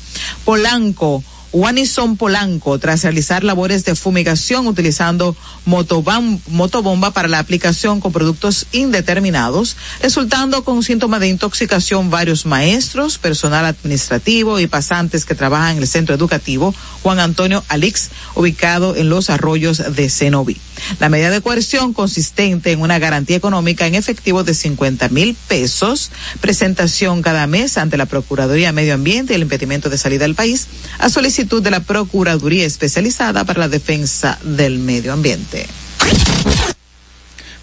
[0.45, 1.23] Polanco
[1.55, 5.37] Wanison Polanco tras realizar labores de fumigación utilizando
[5.67, 13.67] motobomba para la aplicación con productos indeterminados, resultando con síntomas de intoxicación varios maestros, personal
[13.67, 16.75] administrativo y pasantes que trabajan en el centro educativo
[17.05, 20.57] Juan Antonio Alix, ubicado en los arroyos de Cenoví.
[20.99, 26.11] La medida de coerción consistente en una garantía económica en efectivo de 50 mil pesos,
[26.41, 30.67] presentación cada mes ante la Procuraduría Medio Ambiente y el impedimento de salida del país,
[30.99, 35.67] a solicitud de la Procuraduría Especializada para la Defensa del Medio Ambiente.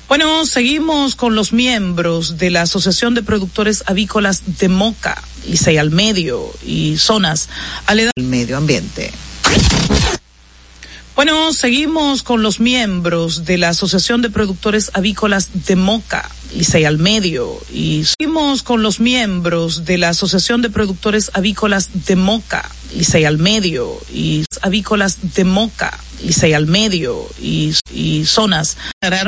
[0.08, 5.90] Bueno, seguimos con los miembros de la Asociación de Productores Avícolas de Moca, Licey al
[5.90, 7.50] Medio y zonas
[7.88, 9.12] aledañas del medio ambiente.
[11.16, 16.97] Bueno, seguimos con los miembros de la Asociación de Productores Avícolas de Moca, Licey al
[16.99, 23.26] Medio, y seguimos con los miembros de la Asociación de Productores Avícolas de Moca, Licey
[23.26, 28.78] al Medio, y avícolas de Moca, Licey al Medio, y, y zonas